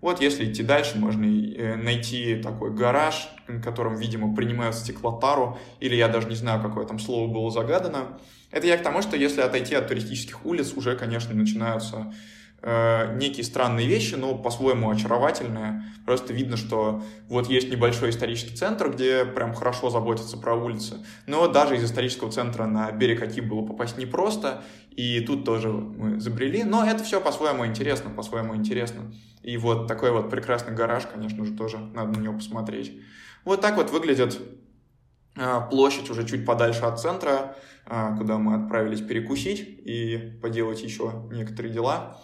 Вот 0.00 0.20
если 0.20 0.50
идти 0.50 0.62
дальше, 0.62 0.98
можно 0.98 1.24
э, 1.24 1.76
найти 1.76 2.36
такой 2.36 2.74
гараж, 2.74 3.28
в 3.48 3.62
котором, 3.62 3.96
видимо, 3.96 4.34
принимают 4.34 4.76
стеклотару, 4.76 5.58
или 5.80 5.94
я 5.94 6.08
даже 6.08 6.28
не 6.28 6.34
знаю, 6.34 6.60
какое 6.60 6.84
там 6.84 6.98
слово 6.98 7.32
было 7.32 7.50
загадано. 7.50 8.18
Это 8.50 8.66
я 8.66 8.76
к 8.76 8.82
тому, 8.82 9.00
что 9.00 9.16
если 9.16 9.40
отойти 9.40 9.74
от 9.74 9.88
туристических 9.88 10.44
улиц, 10.44 10.74
уже, 10.74 10.94
конечно, 10.94 11.34
начинаются 11.34 12.12
э, 12.64 13.16
некие 13.16 13.44
странные 13.44 13.86
вещи, 13.86 14.14
но 14.14 14.34
по-своему 14.36 14.90
очаровательные. 14.90 15.84
Просто 16.06 16.32
видно, 16.32 16.56
что 16.56 17.02
вот 17.28 17.48
есть 17.48 17.70
небольшой 17.70 18.10
исторический 18.10 18.56
центр, 18.56 18.90
где 18.90 19.24
прям 19.24 19.54
хорошо 19.54 19.90
заботятся 19.90 20.38
про 20.38 20.54
улицы. 20.54 21.04
Но 21.26 21.46
даже 21.46 21.76
из 21.76 21.84
исторического 21.84 22.32
центра 22.32 22.64
на 22.66 22.90
берег 22.90 23.22
Оки 23.22 23.40
было 23.40 23.62
попасть 23.66 23.98
непросто, 23.98 24.62
и 24.90 25.20
тут 25.20 25.44
тоже 25.44 25.68
мы 25.68 26.20
забрели. 26.20 26.64
Но 26.64 26.84
это 26.84 27.04
все 27.04 27.20
по-своему 27.20 27.66
интересно, 27.66 28.10
по-своему 28.10 28.56
интересно. 28.56 29.12
И 29.42 29.58
вот 29.58 29.86
такой 29.86 30.10
вот 30.10 30.30
прекрасный 30.30 30.74
гараж, 30.74 31.06
конечно 31.06 31.44
же, 31.44 31.52
тоже 31.52 31.78
надо 31.78 32.18
на 32.18 32.22
него 32.22 32.34
посмотреть. 32.34 32.98
Вот 33.44 33.60
так 33.60 33.76
вот 33.76 33.90
выглядит 33.90 34.40
э, 35.36 35.60
площадь 35.70 36.08
уже 36.08 36.26
чуть 36.26 36.46
подальше 36.46 36.80
от 36.80 36.98
центра, 36.98 37.56
э, 37.86 38.16
куда 38.16 38.38
мы 38.38 38.54
отправились 38.54 39.02
перекусить 39.02 39.60
и 39.60 40.38
поделать 40.40 40.82
еще 40.82 41.28
некоторые 41.30 41.74
дела. 41.74 42.18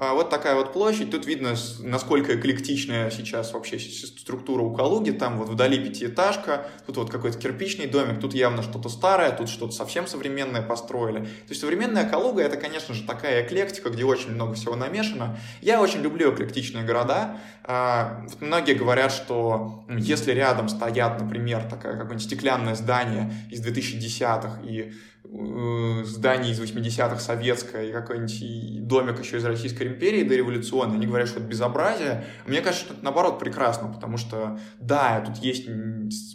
А, 0.00 0.14
вот 0.14 0.30
такая 0.30 0.54
вот 0.54 0.72
площадь. 0.72 1.10
Тут 1.10 1.26
видно, 1.26 1.54
насколько 1.80 2.34
эклектичная 2.34 3.10
сейчас 3.10 3.52
вообще 3.52 3.78
структура 3.78 4.62
у 4.62 4.74
Калуги. 4.74 5.10
Там 5.10 5.36
вот 5.36 5.50
вдали 5.50 5.78
пятиэтажка, 5.78 6.66
тут 6.86 6.96
вот 6.96 7.10
какой-то 7.10 7.38
кирпичный 7.38 7.86
домик, 7.86 8.18
тут 8.18 8.32
явно 8.32 8.62
что-то 8.62 8.88
старое, 8.88 9.30
тут 9.30 9.50
что-то 9.50 9.72
совсем 9.72 10.06
современное 10.06 10.62
построили. 10.62 11.20
То 11.20 11.50
есть 11.50 11.60
современная 11.60 12.08
Калуга— 12.08 12.40
это, 12.42 12.56
конечно 12.56 12.94
же, 12.94 13.02
такая 13.02 13.46
эклектика, 13.46 13.90
где 13.90 14.04
очень 14.04 14.30
много 14.30 14.54
всего 14.54 14.74
намешано. 14.74 15.38
Я 15.60 15.82
очень 15.82 16.00
люблю 16.00 16.34
эклектичные 16.34 16.82
города. 16.82 17.36
А, 17.64 18.24
многие 18.40 18.72
говорят, 18.72 19.12
что 19.12 19.84
если 19.90 20.32
рядом 20.32 20.70
стоят, 20.70 21.20
например, 21.20 21.64
такое 21.64 21.92
какое-нибудь 21.92 22.22
стеклянное 22.22 22.74
здание 22.74 23.30
из 23.50 23.60
2010-х 23.62 24.62
и 24.62 24.94
здание 25.22 26.52
из 26.52 26.60
80-х 26.60 27.18
советское 27.20 27.88
и 27.88 27.92
какой-нибудь 27.92 28.86
домик 28.86 29.20
еще 29.20 29.36
из 29.36 29.44
Российской 29.44 29.86
империи 29.86 30.22
дореволюционный, 30.22 30.96
они 30.96 31.06
говорят, 31.06 31.28
что 31.28 31.40
это 31.40 31.48
безобразие. 31.48 32.24
Мне 32.46 32.60
кажется, 32.60 32.86
что 32.86 32.94
это 32.94 33.04
наоборот 33.04 33.38
прекрасно, 33.38 33.92
потому 33.92 34.16
что, 34.16 34.58
да, 34.80 35.20
тут 35.20 35.36
есть, 35.36 35.68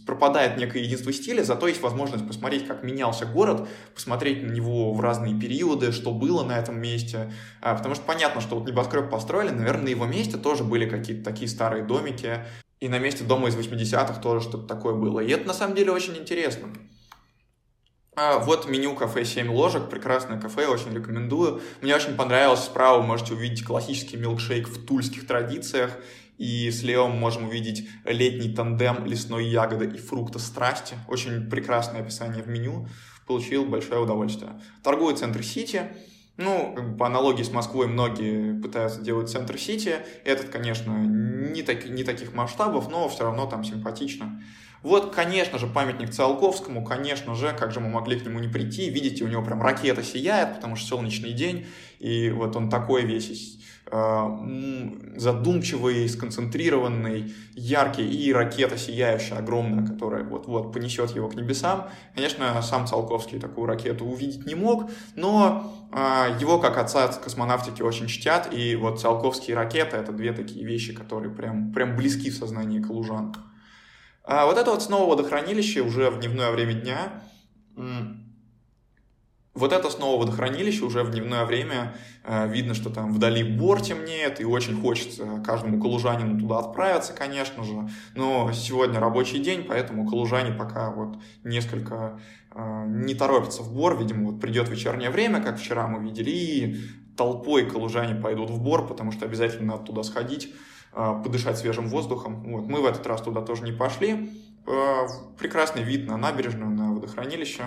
пропадает 0.06 0.58
некое 0.58 0.84
единство 0.84 1.12
стиля, 1.12 1.43
зато 1.43 1.67
есть 1.67 1.82
возможность 1.82 2.28
посмотреть, 2.28 2.67
как 2.67 2.84
менялся 2.84 3.26
город, 3.26 3.67
посмотреть 3.93 4.43
на 4.43 4.52
него 4.52 4.93
в 4.93 5.02
разные 5.02 5.38
периоды, 5.39 5.91
что 5.91 6.12
было 6.12 6.43
на 6.43 6.58
этом 6.58 6.80
месте, 6.80 7.32
а, 7.62 7.76
потому 7.76 7.95
что 7.95 8.06
понятно, 8.06 8.39
что 8.39 8.58
вот 8.58 8.67
небоскреб 8.67 9.10
построили, 9.10 9.50
наверное, 9.50 9.86
на 9.86 9.89
его 9.89 10.06
месте 10.06 10.38
тоже 10.38 10.63
были 10.63 10.88
какие-то 10.88 11.24
такие 11.24 11.50
старые 11.50 11.84
домики, 11.84 12.45
и 12.80 12.88
на 12.88 13.00
месте 13.00 13.24
дома 13.24 13.50
из 13.50 13.56
80-х 13.56 14.21
тоже 14.21 14.41
что-то 14.41 14.67
такое 14.67 14.93
было. 14.93 15.19
И 15.19 15.32
это 15.32 15.48
на 15.48 15.54
самом 15.54 15.76
деле 15.76 15.91
очень 15.91 16.15
интересно. 16.17 16.69
А, 18.17 18.39
вот 18.39 18.69
меню 18.69 18.95
кафе 18.95 19.25
7 19.25 19.51
ложек, 19.51 19.89
прекрасное 19.89 20.39
кафе, 20.39 20.67
очень 20.67 20.93
рекомендую. 20.93 21.62
Мне 21.82 21.93
очень 21.93 22.15
понравилось, 22.15 22.63
справа 22.63 23.01
можете 23.01 23.34
увидеть 23.34 23.65
классический 23.65 24.15
милкшейк 24.15 24.69
в 24.69 24.86
тульских 24.86 25.28
традициях, 25.28 25.91
и 26.38 26.71
слева 26.71 27.08
мы 27.08 27.15
можем 27.15 27.49
увидеть 27.49 27.89
летний 28.06 28.54
тандем 28.54 29.06
лесной 29.06 29.45
ягоды 29.45 29.86
и 29.86 29.97
фрукта 29.97 30.39
страсти. 30.39 30.95
Очень 31.10 31.49
прекрасное 31.49 32.01
описание 32.01 32.41
в 32.41 32.47
меню, 32.47 32.88
получил 33.28 33.65
большое 33.65 33.99
удовольствие. 33.99 34.62
Торговый 34.82 35.15
центр 35.15 35.43
Сити, 35.43 35.91
ну, 36.38 36.95
по 36.97 37.08
аналогии 37.08 37.43
с 37.43 37.51
Москвой 37.51 37.88
многие 37.88 38.58
пытаются 38.62 39.01
делать 39.01 39.30
центр 39.30 39.58
Сити. 39.58 39.97
Этот, 40.23 40.49
конечно, 40.49 40.91
не, 40.91 41.63
так, 41.63 41.86
не 41.86 42.06
таких 42.06 42.34
масштабов, 42.34 42.89
но 42.89 43.10
все 43.10 43.23
равно 43.23 43.45
там 43.45 43.65
симпатично. 43.65 44.41
Вот, 44.86 45.15
конечно 45.15 45.58
же, 45.58 45.65
памятник 45.65 46.12
Циолковскому, 46.12 46.84
конечно 46.84 47.34
же, 47.34 47.56
как 47.58 47.71
же 47.71 47.80
мы 47.80 47.89
могли 47.89 48.19
к 48.19 48.24
нему 48.24 48.38
не 48.38 48.48
прийти. 48.48 48.88
Видите, 48.88 49.24
у 49.24 49.28
него 49.28 49.41
прям 49.41 49.60
ракета 49.63 50.04
сияет, 50.04 50.54
потому 50.54 50.76
что 50.76 50.89
солнечный 50.89 51.34
день, 51.34 51.65
и 51.98 52.30
вот 52.30 52.56
он 52.56 52.69
такой 52.69 53.04
весь 53.04 53.58
э, 53.88 54.30
задумчивый, 55.15 56.08
сконцентрированный, 56.08 57.34
яркий, 57.56 58.08
и 58.08 58.32
ракета 58.32 58.78
сияющая, 58.78 59.39
огромная, 59.39 59.88
которая 59.88 60.24
вот-вот 60.24 60.71
понесет 60.71 61.15
его 61.15 61.30
к 61.30 61.36
небесам. 61.36 61.88
Конечно, 62.13 62.62
сам 62.62 62.86
Циолковский 62.86 63.39
такую 63.39 63.65
ракету 63.65 64.06
увидеть 64.06 64.45
не 64.45 64.54
мог, 64.54 64.91
но 65.15 65.74
э, 65.91 66.38
его, 66.39 66.60
как 66.60 66.78
отца 66.78 67.08
космонавтики, 67.08 67.82
очень 67.82 68.06
чтят, 68.06 68.54
и 68.54 68.76
вот 68.76 69.02
Циолковский 69.02 69.54
и 69.54 69.56
ракета— 69.56 69.98
это 70.02 70.12
две 70.12 70.32
такие 70.32 70.63
вещи, 70.63 70.93
которые 70.93 71.34
прям, 71.34 71.74
прям 71.74 71.95
близки 71.95 72.30
в 72.30 72.36
сознании 72.36 72.80
калужан. 72.80 73.34
А 74.28 74.46
вот 74.46 74.58
это 74.58 74.72
вот 74.72 74.82
снова 74.82 75.12
водохранилище 75.12 75.82
уже 75.82 76.10
в 76.10 76.20
дневное 76.20 76.52
время 76.52 76.74
дня. 76.74 77.22
Вот 79.54 79.72
это 79.72 79.90
снова 79.90 80.20
водохранилище 80.20 80.84
уже 80.84 81.04
в 81.04 81.12
дневное 81.12 81.46
время. 81.46 81.96
Э, 82.26 82.46
видно, 82.46 82.74
что 82.74 82.90
там 82.90 83.14
вдали 83.14 83.42
бор 83.42 83.82
темнеет, 83.82 84.42
и 84.42 84.46
очень 84.46 84.82
хочется 84.82 85.42
каждому 85.46 85.80
калужанину 85.80 86.38
туда 86.38 86.60
отправиться, 86.60 87.14
конечно 87.14 87.64
же. 87.64 87.88
Но 88.16 88.52
сегодня 88.52 89.00
рабочий 89.00 89.40
день, 89.40 89.64
поэтому 89.64 90.10
калужане 90.10 90.52
пока 90.52 90.92
вот 90.92 91.18
несколько 91.46 92.20
э, 92.54 92.84
не 92.88 93.16
торопятся 93.16 93.62
в 93.64 93.74
бор. 93.74 93.98
Видимо, 93.98 94.32
вот 94.32 94.42
придет 94.42 94.68
вечернее 94.68 95.10
время, 95.10 95.42
как 95.42 95.58
вчера 95.58 95.88
мы 95.88 96.04
видели, 96.04 96.32
и 96.32 96.78
толпой 97.16 97.66
калужане 97.66 98.16
пойдут 98.16 98.50
в 98.50 98.62
бор, 98.62 98.86
потому 98.86 99.14
что 99.14 99.24
обязательно 99.24 99.74
надо 99.74 99.86
туда 99.86 100.04
сходить. 100.04 100.54
А, 100.98 101.14
подышать 101.14 101.58
свежим 101.58 101.90
воздухом. 101.90 102.42
Вот. 102.44 102.68
Мы 102.68 102.82
в 102.82 102.86
этот 102.86 103.06
раз 103.06 103.22
туда 103.22 103.42
тоже 103.42 103.64
не 103.64 103.74
пошли. 103.74 104.32
А, 104.66 105.08
прекрасный 105.38 105.84
вид 105.84 106.08
на 106.08 106.16
набережную, 106.16 106.72
на 106.72 106.94
водохранилище. 106.94 107.64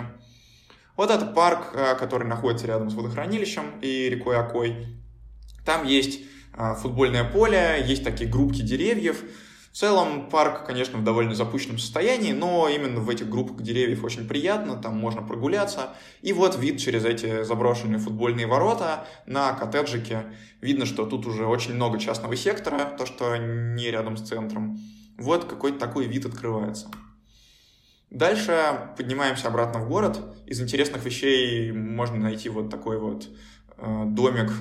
Вот 0.97 1.11
это 1.11 1.27
парк, 1.27 1.71
а, 1.75 1.93
который 1.93 2.27
находится 2.27 2.65
рядом 2.65 2.89
с 2.89 2.95
водохранилищем 2.95 3.79
и 3.81 4.09
рекой 4.09 4.35
Окой. 4.35 4.97
Там 5.63 5.85
есть 5.85 6.21
футбольное 6.81 7.23
поле, 7.23 7.83
есть 7.85 8.03
такие 8.03 8.27
группки 8.27 8.61
деревьев, 8.61 9.23
в 9.71 9.77
целом 9.77 10.29
парк, 10.29 10.65
конечно, 10.65 10.97
в 10.97 11.03
довольно 11.03 11.35
запущенном 11.35 11.77
состоянии, 11.77 12.31
но 12.31 12.67
именно 12.67 13.01
в 13.01 13.09
этих 13.09 13.29
группах 13.29 13.61
деревьев 13.61 14.03
очень 14.03 14.27
приятно, 14.27 14.75
там 14.75 14.97
можно 14.97 15.21
прогуляться. 15.21 15.89
И 16.21 16.33
вот 16.33 16.57
вид 16.57 16.79
через 16.79 17.05
эти 17.05 17.43
заброшенные 17.43 17.99
футбольные 17.99 18.47
ворота 18.47 19.05
на 19.27 19.53
коттеджике. 19.53 20.23
Видно, 20.59 20.85
что 20.85 21.05
тут 21.05 21.27
уже 21.27 21.45
очень 21.45 21.75
много 21.75 21.99
частного 21.99 22.35
сектора, 22.35 22.95
то, 22.97 23.05
что 23.05 23.37
не 23.37 23.91
рядом 23.91 24.17
с 24.17 24.27
центром. 24.27 24.79
Вот 25.17 25.45
какой-то 25.45 25.77
такой 25.77 26.07
вид 26.07 26.25
открывается. 26.25 26.89
Дальше 28.09 28.89
поднимаемся 28.97 29.49
обратно 29.49 29.81
в 29.81 29.87
город. 29.87 30.19
Из 30.47 30.59
интересных 30.59 31.05
вещей 31.05 31.71
можно 31.71 32.17
найти 32.17 32.49
вот 32.49 32.71
такой 32.71 32.97
вот 32.97 33.29
э, 33.77 34.03
домик 34.07 34.51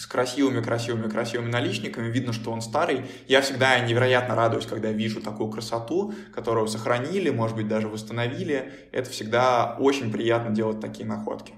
с 0.00 0.06
красивыми-красивыми-красивыми 0.06 1.50
наличниками, 1.50 2.10
видно, 2.10 2.32
что 2.32 2.52
он 2.52 2.62
старый. 2.62 3.04
Я 3.28 3.42
всегда 3.42 3.78
невероятно 3.80 4.34
радуюсь, 4.34 4.64
когда 4.64 4.90
вижу 4.90 5.20
такую 5.20 5.50
красоту, 5.50 6.14
которую 6.34 6.68
сохранили, 6.68 7.28
может 7.28 7.54
быть, 7.54 7.68
даже 7.68 7.86
восстановили. 7.86 8.72
Это 8.92 9.10
всегда 9.10 9.76
очень 9.78 10.10
приятно 10.10 10.54
делать 10.54 10.80
такие 10.80 11.06
находки. 11.06 11.52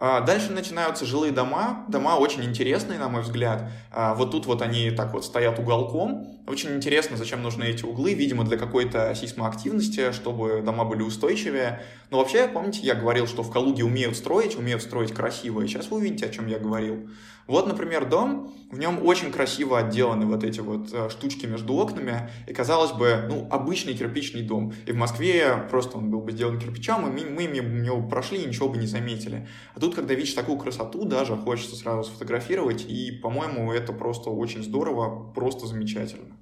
А, 0.00 0.20
дальше 0.20 0.52
начинаются 0.52 1.04
жилые 1.04 1.32
дома. 1.32 1.84
Дома 1.88 2.16
очень 2.16 2.44
интересные, 2.44 3.00
на 3.00 3.08
мой 3.08 3.22
взгляд. 3.22 3.68
А, 3.90 4.14
вот 4.14 4.30
тут 4.30 4.46
вот 4.46 4.62
они 4.62 4.92
так 4.92 5.12
вот 5.12 5.24
стоят 5.24 5.58
уголком. 5.58 6.38
Очень 6.46 6.76
интересно, 6.76 7.16
зачем 7.16 7.42
нужны 7.42 7.64
эти 7.64 7.84
углы. 7.84 8.14
Видимо, 8.14 8.44
для 8.44 8.56
какой-то 8.56 9.12
сейсмоактивности, 9.16 10.12
чтобы 10.12 10.62
дома 10.64 10.84
были 10.84 11.02
устойчивее. 11.02 11.82
Но 12.10 12.18
вообще, 12.18 12.46
помните, 12.46 12.80
я 12.82 12.94
говорил, 12.94 13.26
что 13.26 13.42
в 13.42 13.50
Калуге 13.50 13.82
умеют 13.82 14.16
строить, 14.16 14.56
умеют 14.56 14.82
строить 14.82 15.12
красиво. 15.12 15.62
И 15.62 15.66
сейчас 15.66 15.90
вы 15.90 15.96
увидите, 15.96 16.26
о 16.26 16.30
чем 16.30 16.46
я 16.46 16.60
говорил. 16.60 17.10
Вот, 17.48 17.66
например, 17.66 18.06
дом, 18.06 18.52
в 18.70 18.78
нем 18.78 19.04
очень 19.04 19.32
красиво 19.32 19.78
отделаны 19.78 20.26
вот 20.26 20.44
эти 20.44 20.60
вот 20.60 20.92
э, 20.92 21.08
штучки 21.08 21.46
между 21.46 21.72
окнами, 21.72 22.30
и, 22.46 22.52
казалось 22.52 22.92
бы, 22.92 23.24
ну, 23.26 23.48
обычный 23.50 23.94
кирпичный 23.94 24.42
дом. 24.42 24.74
И 24.84 24.92
в 24.92 24.96
Москве 24.96 25.66
просто 25.70 25.96
он 25.96 26.10
был 26.10 26.20
бы 26.20 26.30
сделан 26.32 26.60
кирпичом, 26.60 27.08
и 27.08 27.24
мы 27.24 27.46
мимо 27.46 27.68
него 27.68 28.06
прошли 28.06 28.42
и 28.42 28.46
ничего 28.46 28.68
бы 28.68 28.76
не 28.76 28.86
заметили. 28.86 29.48
А 29.74 29.80
тут, 29.80 29.94
когда 29.94 30.12
видишь 30.12 30.34
такую 30.34 30.58
красоту, 30.58 31.06
даже 31.06 31.36
хочется 31.36 31.74
сразу 31.74 32.04
сфотографировать, 32.10 32.84
и, 32.86 33.12
по-моему, 33.12 33.72
это 33.72 33.94
просто 33.94 34.28
очень 34.28 34.62
здорово, 34.62 35.32
просто 35.32 35.66
замечательно. 35.66 36.36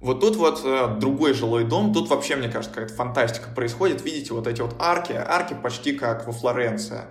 Вот 0.00 0.18
тут 0.18 0.34
вот 0.34 0.62
э, 0.64 0.96
другой 0.98 1.32
жилой 1.32 1.62
дом, 1.62 1.92
тут 1.92 2.08
вообще, 2.08 2.34
мне 2.34 2.48
кажется, 2.48 2.74
какая-то 2.74 2.94
фантастика 2.94 3.50
происходит. 3.54 4.02
Видите, 4.04 4.34
вот 4.34 4.48
эти 4.48 4.62
вот 4.62 4.74
арки, 4.80 5.12
арки 5.12 5.54
почти 5.54 5.92
как 5.92 6.26
во 6.26 6.32
Флоренции. 6.32 7.02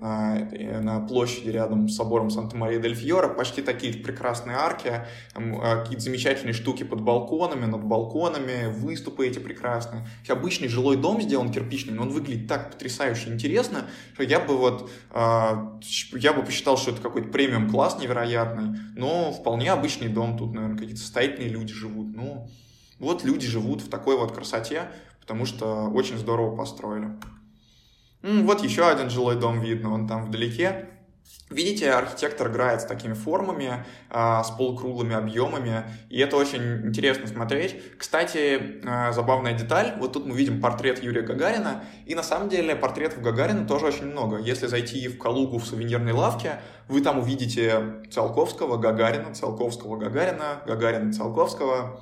А, 0.00 0.38
на 0.80 1.00
площади 1.00 1.50
рядом 1.50 1.88
с 1.88 1.96
собором 1.96 2.30
Санта-Мария-дель-Фьора, 2.30 3.30
почти 3.30 3.62
такие 3.62 3.92
прекрасные 3.94 4.56
арки, 4.56 4.92
а, 5.34 5.76
какие-то 5.82 6.04
замечательные 6.04 6.52
штуки 6.52 6.84
под 6.84 7.00
балконами, 7.00 7.64
над 7.64 7.82
балконами, 7.82 8.70
выступы 8.70 9.26
эти 9.26 9.40
прекрасные. 9.40 10.06
Обычный 10.28 10.68
жилой 10.68 10.96
дом 10.96 11.20
сделан 11.20 11.50
кирпичный, 11.50 11.94
но 11.94 12.02
он 12.02 12.10
выглядит 12.10 12.46
так 12.46 12.70
потрясающе 12.70 13.30
интересно, 13.30 13.86
что 14.14 14.22
я 14.22 14.38
бы 14.38 14.56
вот, 14.56 14.88
а, 15.10 15.80
я 16.12 16.32
бы 16.32 16.44
посчитал, 16.44 16.76
что 16.76 16.92
это 16.92 17.02
какой-то 17.02 17.30
премиум 17.30 17.68
класс 17.68 17.98
невероятный, 18.00 18.78
но 18.94 19.32
вполне 19.32 19.72
обычный 19.72 20.08
дом, 20.08 20.38
тут, 20.38 20.54
наверное, 20.54 20.78
какие-то 20.78 21.00
состоятельные 21.00 21.48
люди 21.48 21.74
живут. 21.74 22.14
Ну, 22.14 22.48
вот 23.00 23.24
люди 23.24 23.48
живут 23.48 23.82
в 23.82 23.88
такой 23.88 24.16
вот 24.16 24.30
красоте, 24.30 24.90
потому 25.20 25.44
что 25.44 25.88
очень 25.88 26.18
здорово 26.18 26.56
построили. 26.56 27.10
Вот 28.22 28.62
еще 28.62 28.88
один 28.88 29.10
жилой 29.10 29.36
дом 29.36 29.60
видно, 29.60 29.92
он 29.92 30.08
там 30.08 30.26
вдалеке. 30.26 30.88
Видите, 31.50 31.90
архитектор 31.92 32.50
играет 32.50 32.82
с 32.82 32.84
такими 32.84 33.14
формами, 33.14 33.84
а, 34.10 34.44
с 34.44 34.50
полукруглыми 34.50 35.14
объемами, 35.14 35.84
и 36.10 36.20
это 36.20 36.36
очень 36.36 36.86
интересно 36.86 37.26
смотреть. 37.26 37.96
Кстати, 37.96 38.80
а, 38.84 39.12
забавная 39.12 39.54
деталь, 39.54 39.94
вот 39.98 40.12
тут 40.12 40.26
мы 40.26 40.36
видим 40.36 40.60
портрет 40.60 41.02
Юрия 41.02 41.22
Гагарина, 41.22 41.84
и 42.04 42.14
на 42.14 42.22
самом 42.22 42.50
деле 42.50 42.76
портретов 42.76 43.22
Гагарина 43.22 43.66
тоже 43.66 43.86
очень 43.86 44.06
много. 44.06 44.38
Если 44.38 44.66
зайти 44.66 45.08
в 45.08 45.18
Калугу 45.18 45.58
в 45.58 45.66
сувенирной 45.66 46.12
лавке, 46.12 46.60
вы 46.86 47.00
там 47.00 47.18
увидите 47.18 48.02
Циолковского, 48.10 48.76
Гагарина, 48.76 49.34
Циолковского, 49.34 49.96
Гагарина, 49.96 50.62
Гагарина, 50.66 51.12
Циолковского, 51.14 52.00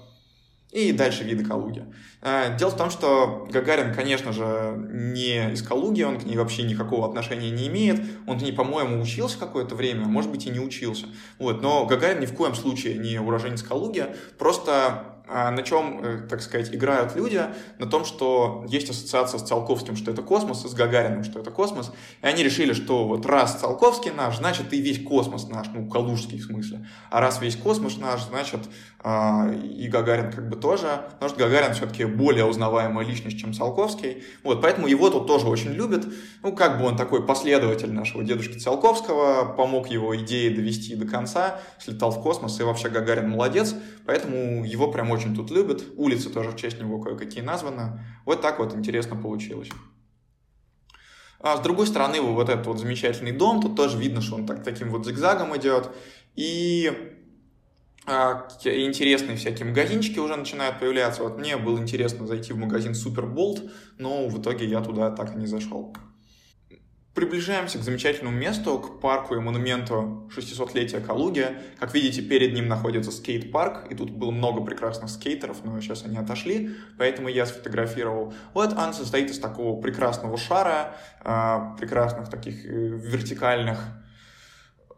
и 0.77 0.93
дальше 0.93 1.25
виды 1.25 1.43
Калуги. 1.43 1.87
Э, 2.21 2.55
дело 2.59 2.69
в 2.69 2.77
том, 2.77 2.91
что 2.91 3.49
Гагарин, 3.51 3.95
конечно 3.95 4.31
же, 4.33 4.75
не 4.93 5.53
из 5.53 5.63
Калуги, 5.63 6.03
он 6.03 6.21
к 6.21 6.25
ней 6.25 6.37
вообще 6.37 6.65
никакого 6.65 7.09
отношения 7.09 7.51
не 7.51 7.69
имеет. 7.69 8.03
Он 8.27 8.39
к 8.39 8.43
ней, 8.43 8.53
по-моему, 8.53 9.01
учился 9.01 9.39
какое-то 9.39 9.75
время, 9.75 10.05
может 10.05 10.31
быть, 10.31 10.45
и 10.45 10.51
не 10.51 10.61
учился. 10.61 11.07
Вот. 11.39 11.63
Но 11.63 11.87
Гагарин 11.87 12.21
ни 12.21 12.27
в 12.27 12.35
коем 12.35 12.55
случае 12.55 12.99
не 12.99 13.19
уроженец 13.19 13.63
Калуги, 13.63 14.05
просто 14.37 14.73
а 14.73 15.16
на 15.29 15.63
чем, 15.63 16.01
э, 16.03 16.19
так 16.29 16.41
сказать, 16.41 16.75
играют 16.75 17.17
люди? 17.17 17.41
На 17.79 17.87
том, 17.87 18.05
что 18.05 18.65
есть 18.69 18.89
ассоциация 18.91 19.39
с 19.39 19.43
Циолковским, 19.43 19.97
что 19.97 20.11
это 20.11 20.23
космос, 20.23 20.65
и 20.65 20.69
с 20.69 20.75
Гагариным, 20.75 21.25
что 21.25 21.41
это 21.41 21.51
космос. 21.51 21.93
И 22.23 22.27
они 22.27 22.43
решили, 22.43 22.73
что 22.73 23.07
вот 23.07 23.27
раз 23.27 23.61
Циолковский 23.61 24.13
наш, 24.13 24.37
значит 24.37 24.73
и 24.73 24.81
весь 24.81 25.03
космос 25.03 25.49
наш, 25.49 25.67
ну, 25.75 25.89
калужский 25.89 26.39
в 26.39 26.45
смысле. 26.45 26.87
А 27.11 27.21
раз 27.21 27.41
весь 27.41 27.57
космос 27.57 27.97
наш, 27.99 28.23
значит 28.23 28.61
а, 29.09 29.49
и 29.53 29.87
Гагарин 29.89 30.33
как 30.33 30.49
бы 30.49 30.57
тоже. 30.57 30.89
Потому 31.13 31.31
что 31.31 31.39
Гагарин 31.39 31.75
все-таки 31.75 32.05
более 32.05 32.45
узнаваемая 32.45 33.07
личность, 33.07 33.39
чем 33.39 33.55
Циолковский. 33.55 34.25
Вот, 34.43 34.61
поэтому 34.61 34.89
его 34.89 35.11
тут 35.11 35.27
тоже 35.27 35.47
очень 35.47 35.73
любят. 35.73 36.07
Ну, 36.43 36.53
как 36.53 36.79
бы 36.79 36.87
он 36.87 36.97
такой 36.97 37.25
последователь 37.25 37.93
нашего 37.93 38.25
дедушки 38.25 38.59
Циолковского, 38.59 39.55
помог 39.55 39.89
его 39.89 40.17
идеи 40.17 40.49
довести 40.49 40.97
до 40.97 41.07
конца, 41.07 41.61
слетал 41.79 42.11
в 42.11 42.21
космос, 42.21 42.59
и 42.59 42.63
вообще 42.63 42.89
Гагарин 42.89 43.29
молодец. 43.29 43.75
Поэтому 44.07 44.65
его 44.65 44.91
прям 44.91 45.11
очень 45.17 45.35
тут 45.35 45.51
любят. 45.51 45.85
Улицы 45.97 46.31
тоже 46.31 46.51
в 46.51 46.57
честь 46.57 46.81
него 46.81 47.01
кое-какие 47.01 47.43
названы. 47.43 48.01
Вот 48.25 48.43
так 48.43 48.59
вот 48.59 48.75
интересно 48.75 49.17
получилось. 49.17 49.71
А 51.41 51.57
с 51.57 51.61
другой 51.61 51.87
стороны, 51.87 52.21
вот 52.21 52.49
этот 52.49 52.67
вот 52.67 52.79
замечательный 52.79 53.33
дом, 53.33 53.61
тут 53.61 53.77
тоже 53.77 53.99
видно, 53.99 54.21
что 54.21 54.37
он 54.37 54.47
так, 54.47 54.63
таким 54.63 54.91
вот 54.91 55.07
зигзагом 55.07 55.57
идет. 55.57 55.91
И 56.35 57.17
а, 58.07 58.49
интересные 58.65 59.37
всякие 59.37 59.67
магазинчики 59.67 60.19
уже 60.19 60.37
начинают 60.37 60.79
появляться. 60.79 61.23
Вот 61.23 61.39
мне 61.39 61.57
было 61.57 61.79
интересно 61.79 62.27
зайти 62.27 62.53
в 62.53 62.57
магазин 62.57 62.95
Суперболт, 62.95 63.63
но 63.99 64.29
в 64.29 64.41
итоге 64.41 64.67
я 64.67 64.81
туда 64.81 65.11
так 65.11 65.35
и 65.35 65.39
не 65.39 65.47
зашел. 65.47 65.95
Приближаемся 67.17 67.79
к 67.79 67.83
замечательному 67.83 68.37
месту, 68.37 68.79
к 68.79 69.01
парку 69.01 69.35
и 69.35 69.39
монументу 69.39 70.31
600-летия 70.37 71.01
Калуги. 71.01 71.49
Как 71.81 71.95
видите, 71.95 72.21
перед 72.21 72.53
ним 72.53 72.69
находится 72.69 73.11
скейт-парк, 73.11 73.87
и 73.89 73.95
тут 73.95 74.11
было 74.11 74.31
много 74.31 74.63
прекрасных 74.63 75.09
скейтеров, 75.09 75.65
но 75.65 75.81
сейчас 75.81 76.05
они 76.05 76.19
отошли, 76.19 76.77
поэтому 76.99 77.29
я 77.29 77.47
сфотографировал. 77.47 78.35
Вот 78.53 78.77
он 78.77 78.93
состоит 78.93 79.31
из 79.31 79.39
такого 79.39 79.81
прекрасного 79.81 80.37
шара, 80.37 80.95
а, 81.25 81.75
прекрасных 81.81 82.29
таких 82.29 82.67
э, 82.67 82.69
вертикальных 82.69 83.81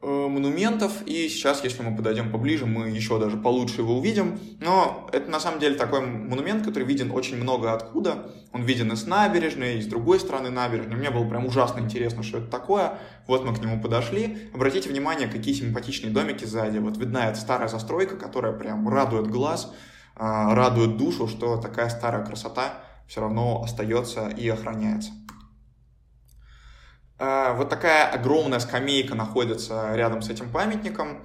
монументов, 0.01 1.03
и 1.07 1.29
сейчас, 1.29 1.65
если 1.65 1.83
мы 1.83 1.97
подойдем 1.97 2.31
поближе, 2.31 2.67
мы 2.67 2.89
еще 2.89 3.19
даже 3.19 3.37
получше 3.37 3.81
его 3.81 3.99
увидим. 3.99 4.39
Но 4.61 5.09
это 5.13 5.31
на 5.31 5.41
самом 5.41 5.59
деле 5.59 5.75
такой 5.75 6.01
монумент, 6.01 6.65
который 6.65 6.85
виден 6.85 7.11
очень 7.11 7.37
много 7.37 7.73
откуда. 7.73 8.31
Он 8.53 8.63
виден 8.63 8.93
и 8.93 8.97
с 8.97 9.07
набережной, 9.07 9.79
и 9.79 9.83
с 9.83 9.87
другой 9.87 10.21
стороны 10.21 10.51
набережной. 10.51 10.97
Мне 10.97 11.11
было 11.11 11.29
прям 11.29 11.47
ужасно 11.47 11.81
интересно, 11.81 12.23
что 12.23 12.39
это 12.39 12.49
такое. 12.49 12.99
Вот 13.27 13.45
мы 13.45 13.55
к 13.55 13.61
нему 13.61 13.81
подошли. 13.81 14.51
Обратите 14.55 14.89
внимание, 14.89 15.29
какие 15.29 15.55
симпатичные 15.55 16.13
домики 16.13 16.45
сзади. 16.45 16.79
Вот 16.79 16.97
видна 16.97 17.29
эта 17.29 17.39
старая 17.39 17.69
застройка, 17.69 18.17
которая 18.17 18.53
прям 18.53 18.89
радует 18.89 19.27
глаз, 19.27 19.73
а, 20.15 20.55
радует 20.55 20.97
душу, 20.97 21.27
что 21.27 21.57
такая 21.57 21.89
старая 21.89 22.25
красота 22.25 22.75
все 23.09 23.21
равно 23.21 23.63
остается 23.63 24.29
и 24.29 24.49
охраняется. 24.49 25.11
А, 27.19 27.55
вот 27.55 27.69
такая 27.69 28.09
огромная 28.09 28.61
скамейка 28.61 29.15
находится 29.15 29.95
рядом 29.95 30.23
с 30.23 30.31
этим 30.31 30.51
памятником. 30.51 31.19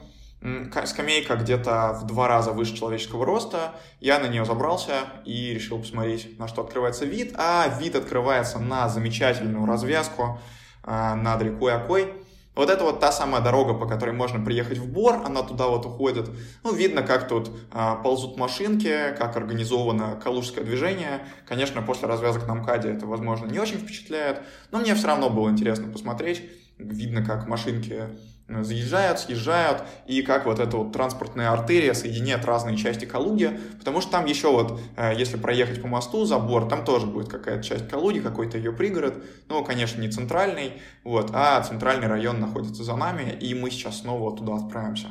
Скамейка 0.86 1.36
где-то 1.36 1.98
в 2.02 2.06
два 2.06 2.28
раза 2.28 2.52
выше 2.52 2.76
человеческого 2.76 3.26
роста. 3.26 3.76
Я 4.02 4.20
на 4.20 4.28
нее 4.28 4.44
забрался 4.44 5.06
и 5.24 5.54
решил 5.54 5.80
посмотреть, 5.80 6.38
на 6.38 6.50
что 6.50 6.64
открывается 6.64 7.06
вид. 7.06 7.34
А 7.38 7.68
вид 7.80 7.96
открывается 7.96 8.60
на 8.60 8.90
замечательную 8.90 9.66
развязку 9.66 10.40
а, 10.84 11.16
над 11.16 11.42
рекой 11.42 11.74
Окой. 11.74 12.14
Вот 12.56 12.70
это 12.70 12.84
вот 12.84 13.00
та 13.00 13.12
самая 13.12 13.42
дорога, 13.42 13.74
по 13.74 13.88
которой 13.88 14.12
можно 14.12 14.44
приехать 14.44 14.78
в 14.78 14.92
Бор, 14.92 15.22
она 15.26 15.42
туда 15.42 15.68
вот 15.68 15.86
уходит. 15.86 16.30
Ну, 16.64 16.74
видно, 16.74 17.02
как 17.02 17.28
тут 17.28 17.50
а, 17.72 17.96
ползут 17.96 18.38
машинки, 18.38 19.16
как 19.18 19.36
организовано 19.36 20.20
калужское 20.24 20.64
движение. 20.64 21.26
Конечно, 21.48 21.82
после 21.82 22.08
развязок 22.08 22.48
на 22.48 22.56
МКАДе 22.56 22.92
это, 22.92 23.08
возможно, 23.08 23.48
не 23.48 23.60
очень 23.60 23.78
впечатляет, 23.78 24.44
но 24.72 24.80
мне 24.80 24.94
все 24.94 25.08
равно 25.08 25.30
было 25.30 25.50
интересно 25.50 25.92
посмотреть. 25.92 26.44
Видно, 26.78 27.26
как 27.26 27.48
машинки 27.48 28.10
заезжают, 28.48 29.20
съезжают, 29.20 29.84
и 30.06 30.22
как 30.22 30.46
вот 30.46 30.60
эта 30.60 30.78
вот 30.78 30.92
транспортная 30.92 31.52
артерия 31.52 31.94
соединяет 31.94 32.46
разные 32.46 32.76
части 32.78 33.06
Калуги, 33.06 33.60
потому 33.80 34.02
что 34.02 34.12
там 34.12 34.26
еще 34.26 34.52
вот, 34.52 34.82
э, 34.98 35.14
если 35.18 35.38
проехать 35.38 35.82
по 35.82 35.88
мосту, 35.88 36.26
забор, 36.26 36.68
там 36.68 36.84
тоже 36.84 37.08
будет 37.08 37.30
какая-то 37.30 37.64
часть 37.64 37.88
Калуги, 37.88 38.20
какой-то 38.20 38.58
ее 38.58 38.74
пригород, 38.74 39.24
ну, 39.48 39.64
конечно, 39.64 40.02
не 40.02 40.12
центральный, 40.12 40.82
вот, 41.04 41.32
а 41.34 41.62
центральный 41.62 42.08
район 42.08 42.40
находится 42.40 42.84
за 42.84 42.96
нами, 42.96 43.32
и 43.32 43.54
мы 43.54 43.72
сейчас 43.72 44.02
снова 44.02 44.36
туда 44.36 44.56
отправимся. 44.56 45.08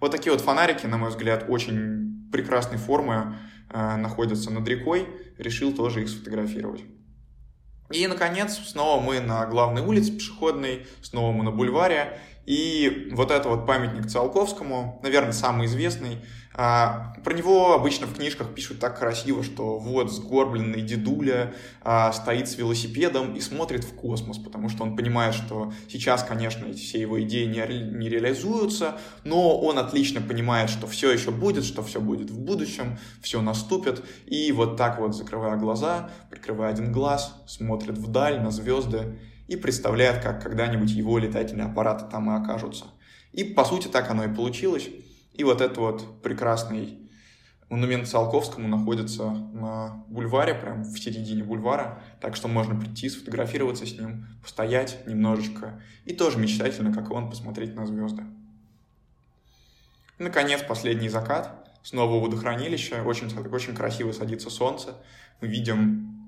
Вот 0.00 0.10
такие 0.10 0.32
вот 0.32 0.40
фонарики, 0.40 0.86
на 0.86 0.96
мой 0.96 1.10
взгляд, 1.10 1.44
очень 1.48 2.28
прекрасной 2.32 2.78
формы 2.78 3.36
э, 3.70 3.96
находятся 3.96 4.50
над 4.50 4.66
рекой, 4.66 5.06
решил 5.38 5.72
тоже 5.72 6.02
их 6.02 6.08
сфотографировать. 6.08 6.82
И, 7.92 8.06
наконец, 8.06 8.56
снова 8.56 9.02
мы 9.02 9.20
на 9.20 9.44
главной 9.46 9.82
улице 9.82 10.12
пешеходной, 10.12 10.86
снова 11.02 11.32
мы 11.32 11.44
на 11.44 11.50
бульваре, 11.50 12.18
и 12.46 13.08
вот 13.12 13.30
это 13.30 13.48
вот 13.48 13.66
памятник 13.66 14.06
Циолковскому, 14.06 15.00
наверное, 15.02 15.32
самый 15.32 15.66
известный, 15.66 16.18
а, 16.54 17.14
про 17.24 17.34
него 17.34 17.72
обычно 17.72 18.06
в 18.06 18.14
книжках 18.14 18.54
пишут 18.54 18.78
так 18.78 18.98
красиво, 18.98 19.42
что 19.42 19.78
вот 19.78 20.12
сгорбленный 20.12 20.82
дедуля 20.82 21.54
а, 21.82 22.12
стоит 22.12 22.48
с 22.48 22.56
велосипедом 22.56 23.34
и 23.34 23.40
смотрит 23.40 23.84
в 23.84 23.94
космос, 23.94 24.38
потому 24.38 24.68
что 24.68 24.82
он 24.82 24.96
понимает, 24.96 25.34
что 25.34 25.72
сейчас, 25.88 26.24
конечно, 26.24 26.66
эти 26.66 26.80
все 26.80 27.00
его 27.00 27.22
идеи 27.22 27.46
не, 27.46 27.96
не 27.96 28.08
реализуются, 28.08 28.98
но 29.24 29.58
он 29.58 29.78
отлично 29.78 30.20
понимает, 30.20 30.68
что 30.68 30.86
все 30.86 31.10
еще 31.10 31.30
будет, 31.30 31.64
что 31.64 31.82
все 31.82 32.00
будет 32.00 32.30
в 32.30 32.38
будущем, 32.38 32.98
все 33.22 33.40
наступит, 33.40 34.04
и 34.26 34.52
вот 34.52 34.76
так 34.76 34.98
вот, 34.98 35.14
закрывая 35.14 35.56
глаза, 35.56 36.10
прикрывая 36.28 36.70
один 36.70 36.92
глаз, 36.92 37.34
смотрит 37.46 37.96
вдаль 37.96 38.40
на 38.40 38.50
звезды 38.50 39.16
и 39.48 39.56
представляет, 39.56 40.22
как 40.22 40.42
когда-нибудь 40.42 40.90
его 40.90 41.18
летательные 41.18 41.66
аппараты 41.66 42.04
там 42.10 42.30
и 42.30 42.42
окажутся. 42.42 42.86
И, 43.32 43.44
по 43.44 43.64
сути, 43.64 43.88
так 43.88 44.10
оно 44.10 44.24
и 44.24 44.34
получилось. 44.34 44.88
И 45.34 45.44
вот 45.44 45.60
этот 45.60 45.78
вот 45.78 46.22
прекрасный 46.22 46.98
монумент 47.72 48.06
Циолковскому 48.06 48.68
находится 48.68 49.30
на 49.30 50.04
бульваре, 50.08 50.54
прям 50.54 50.82
в 50.82 50.98
середине 50.98 51.42
бульвара, 51.42 52.02
так 52.20 52.36
что 52.36 52.46
можно 52.46 52.78
прийти, 52.78 53.08
сфотографироваться 53.08 53.86
с 53.86 53.98
ним, 53.98 54.26
постоять 54.42 55.06
немножечко 55.06 55.80
и 56.04 56.12
тоже 56.12 56.38
мечтательно, 56.38 56.92
как 56.92 57.10
и 57.10 57.14
он, 57.14 57.30
посмотреть 57.30 57.74
на 57.74 57.86
звезды. 57.86 58.24
Наконец, 60.18 60.62
последний 60.62 61.08
закат. 61.08 61.58
Снова 61.82 62.22
водохранилище, 62.22 63.02
очень, 63.02 63.26
очень 63.48 63.74
красиво 63.74 64.12
садится 64.12 64.50
солнце. 64.50 64.94
Мы 65.40 65.48
видим 65.48 66.21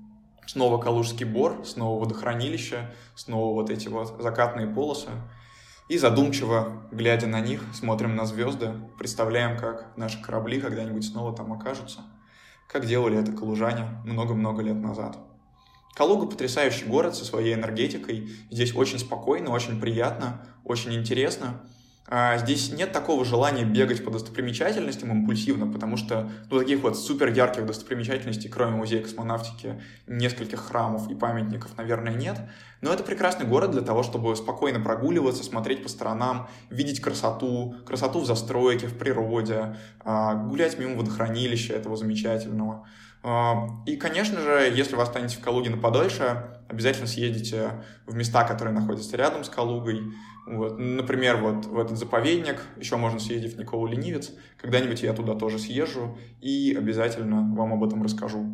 снова 0.47 0.77
Калужский 0.77 1.25
бор, 1.25 1.65
снова 1.65 1.99
водохранилище, 1.99 2.91
снова 3.15 3.53
вот 3.53 3.69
эти 3.69 3.87
вот 3.87 4.15
закатные 4.19 4.67
полосы. 4.67 5.09
И 5.87 5.97
задумчиво, 5.97 6.87
глядя 6.91 7.27
на 7.27 7.41
них, 7.41 7.63
смотрим 7.73 8.15
на 8.15 8.25
звезды, 8.25 8.73
представляем, 8.97 9.57
как 9.57 9.95
наши 9.97 10.21
корабли 10.21 10.59
когда-нибудь 10.59 11.05
снова 11.05 11.35
там 11.35 11.53
окажутся, 11.53 12.01
как 12.67 12.85
делали 12.85 13.19
это 13.19 13.31
калужане 13.31 14.01
много-много 14.03 14.63
лет 14.63 14.77
назад. 14.77 15.17
Калуга 15.95 16.25
потрясающий 16.27 16.85
город 16.85 17.15
со 17.15 17.23
своей 17.23 17.53
энергетикой. 17.53 18.29
Здесь 18.51 18.75
очень 18.75 18.99
спокойно, 18.99 19.51
очень 19.51 19.79
приятно, 19.79 20.45
очень 20.65 20.93
интересно. 20.93 21.61
А 22.07 22.37
здесь 22.37 22.71
нет 22.71 22.91
такого 22.91 23.25
желания 23.25 23.63
бегать 23.63 24.05
по 24.05 24.11
достопримечательностям 24.11 25.11
импульсивно, 25.11 25.65
потому 25.65 25.97
что 25.97 26.29
ну, 26.51 26.59
таких 26.59 26.81
вот 26.81 26.99
супер 26.99 27.29
ярких 27.29 27.65
достопримечательностей, 27.65 28.47
кроме 28.47 28.75
музея 28.75 29.01
космонавтики, 29.01 29.81
нескольких 30.05 30.59
храмов 30.59 31.09
и 31.09 31.15
памятников, 31.15 31.75
наверное, 31.77 32.13
нет. 32.13 32.37
Но 32.81 32.93
это 32.93 33.03
прекрасный 33.03 33.47
город 33.47 33.71
для 33.71 33.81
того, 33.81 34.03
чтобы 34.03 34.35
спокойно 34.35 34.79
прогуливаться, 34.79 35.43
смотреть 35.43 35.81
по 35.81 35.89
сторонам, 35.89 36.47
видеть 36.69 37.01
красоту, 37.01 37.75
красоту 37.87 38.19
в 38.19 38.25
застройке, 38.27 38.85
в 38.85 38.95
природе, 38.95 39.75
а, 40.03 40.35
гулять 40.35 40.77
мимо 40.77 40.97
водохранилища 40.97 41.73
этого 41.73 41.97
замечательного. 41.97 42.85
А, 43.23 43.67
и, 43.87 43.95
конечно 43.95 44.39
же, 44.39 44.71
если 44.71 44.95
вы 44.95 45.01
останетесь 45.01 45.37
в 45.37 45.41
Калуге 45.41 45.71
на 45.71 45.77
подольше, 45.77 46.59
обязательно 46.69 47.07
съездите 47.07 47.83
в 48.05 48.13
места, 48.13 48.43
которые 48.43 48.75
находятся 48.75 49.17
рядом 49.17 49.43
с 49.43 49.49
Калугой, 49.49 50.03
вот. 50.45 50.77
Например, 50.77 51.37
вот 51.37 51.65
в 51.65 51.79
этот 51.79 51.97
заповедник, 51.97 52.61
еще 52.77 52.97
можно 52.97 53.19
съездить 53.19 53.55
в 53.55 53.59
Николу 53.59 53.87
Ленивец. 53.87 54.31
Когда-нибудь 54.61 55.01
я 55.01 55.13
туда 55.13 55.33
тоже 55.33 55.57
съезжу 55.57 56.17
и 56.39 56.75
обязательно 56.77 57.53
вам 57.55 57.73
об 57.73 57.83
этом 57.83 58.03
расскажу. 58.03 58.45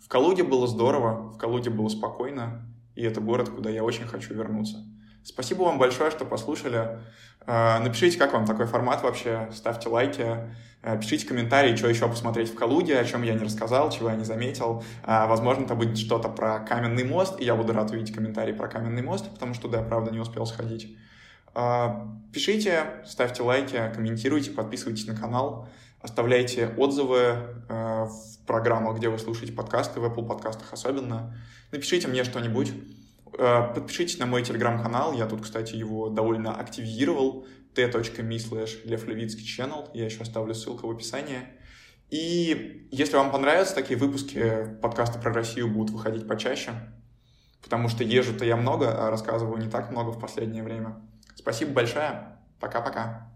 В 0.00 0.08
Калуге 0.08 0.44
было 0.44 0.66
здорово, 0.66 1.32
в 1.32 1.38
Калуге 1.38 1.70
было 1.70 1.88
спокойно, 1.88 2.66
и 2.94 3.02
это 3.02 3.20
город, 3.20 3.48
куда 3.48 3.70
я 3.70 3.82
очень 3.82 4.04
хочу 4.04 4.34
вернуться. 4.34 4.84
Спасибо 5.24 5.62
вам 5.62 5.78
большое, 5.78 6.10
что 6.10 6.26
послушали. 6.26 6.98
А, 7.46 7.80
напишите, 7.80 8.18
как 8.18 8.34
вам 8.34 8.44
такой 8.44 8.66
формат 8.66 9.02
вообще, 9.02 9.48
ставьте 9.52 9.88
лайки, 9.88 10.26
а, 10.82 10.96
пишите 10.98 11.26
комментарии, 11.26 11.74
что 11.74 11.88
еще 11.88 12.06
посмотреть 12.06 12.50
в 12.50 12.54
Калуге, 12.54 12.98
о 12.98 13.04
чем 13.04 13.22
я 13.22 13.32
не 13.32 13.42
рассказал, 13.42 13.90
чего 13.90 14.10
я 14.10 14.16
не 14.16 14.24
заметил. 14.24 14.84
А, 15.02 15.26
возможно, 15.26 15.64
это 15.64 15.74
будет 15.74 15.96
что-то 15.96 16.28
про 16.28 16.60
каменный 16.60 17.04
мост, 17.04 17.40
и 17.40 17.44
я 17.44 17.54
буду 17.54 17.72
рад 17.72 17.90
увидеть 17.90 18.14
комментарии 18.14 18.52
про 18.52 18.68
каменный 18.68 19.02
мост, 19.02 19.30
потому 19.30 19.54
что, 19.54 19.68
да, 19.68 19.82
правда, 19.82 20.10
не 20.10 20.20
успел 20.20 20.44
сходить. 20.44 20.94
А, 21.54 22.18
пишите, 22.32 23.02
ставьте 23.06 23.42
лайки, 23.42 23.80
комментируйте, 23.94 24.50
подписывайтесь 24.50 25.06
на 25.06 25.14
канал, 25.14 25.68
оставляйте 26.00 26.68
отзывы 26.76 27.64
а, 27.68 28.06
в 28.06 28.46
программах, 28.46 28.98
где 28.98 29.08
вы 29.08 29.18
слушаете 29.18 29.52
подкасты, 29.52 30.00
в 30.00 30.04
Apple 30.04 30.26
подкастах 30.26 30.72
особенно. 30.72 31.36
Напишите 31.70 32.08
мне 32.08 32.24
что-нибудь. 32.24 32.72
А, 33.38 33.72
подпишитесь 33.72 34.18
на 34.18 34.26
мой 34.26 34.42
телеграм-канал, 34.42 35.12
я 35.12 35.26
тут, 35.26 35.42
кстати, 35.42 35.76
его 35.76 36.08
довольно 36.08 36.56
активизировал, 36.56 37.46
t.me 37.74 38.36
slash 38.36 38.84
channel, 38.86 39.88
я 39.94 40.04
еще 40.04 40.22
оставлю 40.22 40.54
ссылку 40.54 40.88
в 40.88 40.90
описании. 40.90 41.40
И 42.10 42.88
если 42.90 43.16
вам 43.16 43.30
понравятся 43.30 43.74
такие 43.74 43.98
выпуски, 43.98 44.76
подкасты 44.82 45.18
про 45.18 45.32
Россию 45.32 45.68
будут 45.68 45.90
выходить 45.90 46.28
почаще, 46.28 46.72
потому 47.62 47.88
что 47.88 48.04
езжу-то 48.04 48.44
я 48.44 48.56
много, 48.56 49.06
а 49.06 49.10
рассказываю 49.10 49.60
не 49.60 49.70
так 49.70 49.90
много 49.90 50.10
в 50.10 50.20
последнее 50.20 50.62
время. 50.62 51.00
Спасибо 51.44 51.72
большое. 51.72 52.38
Пока-пока. 52.58 53.33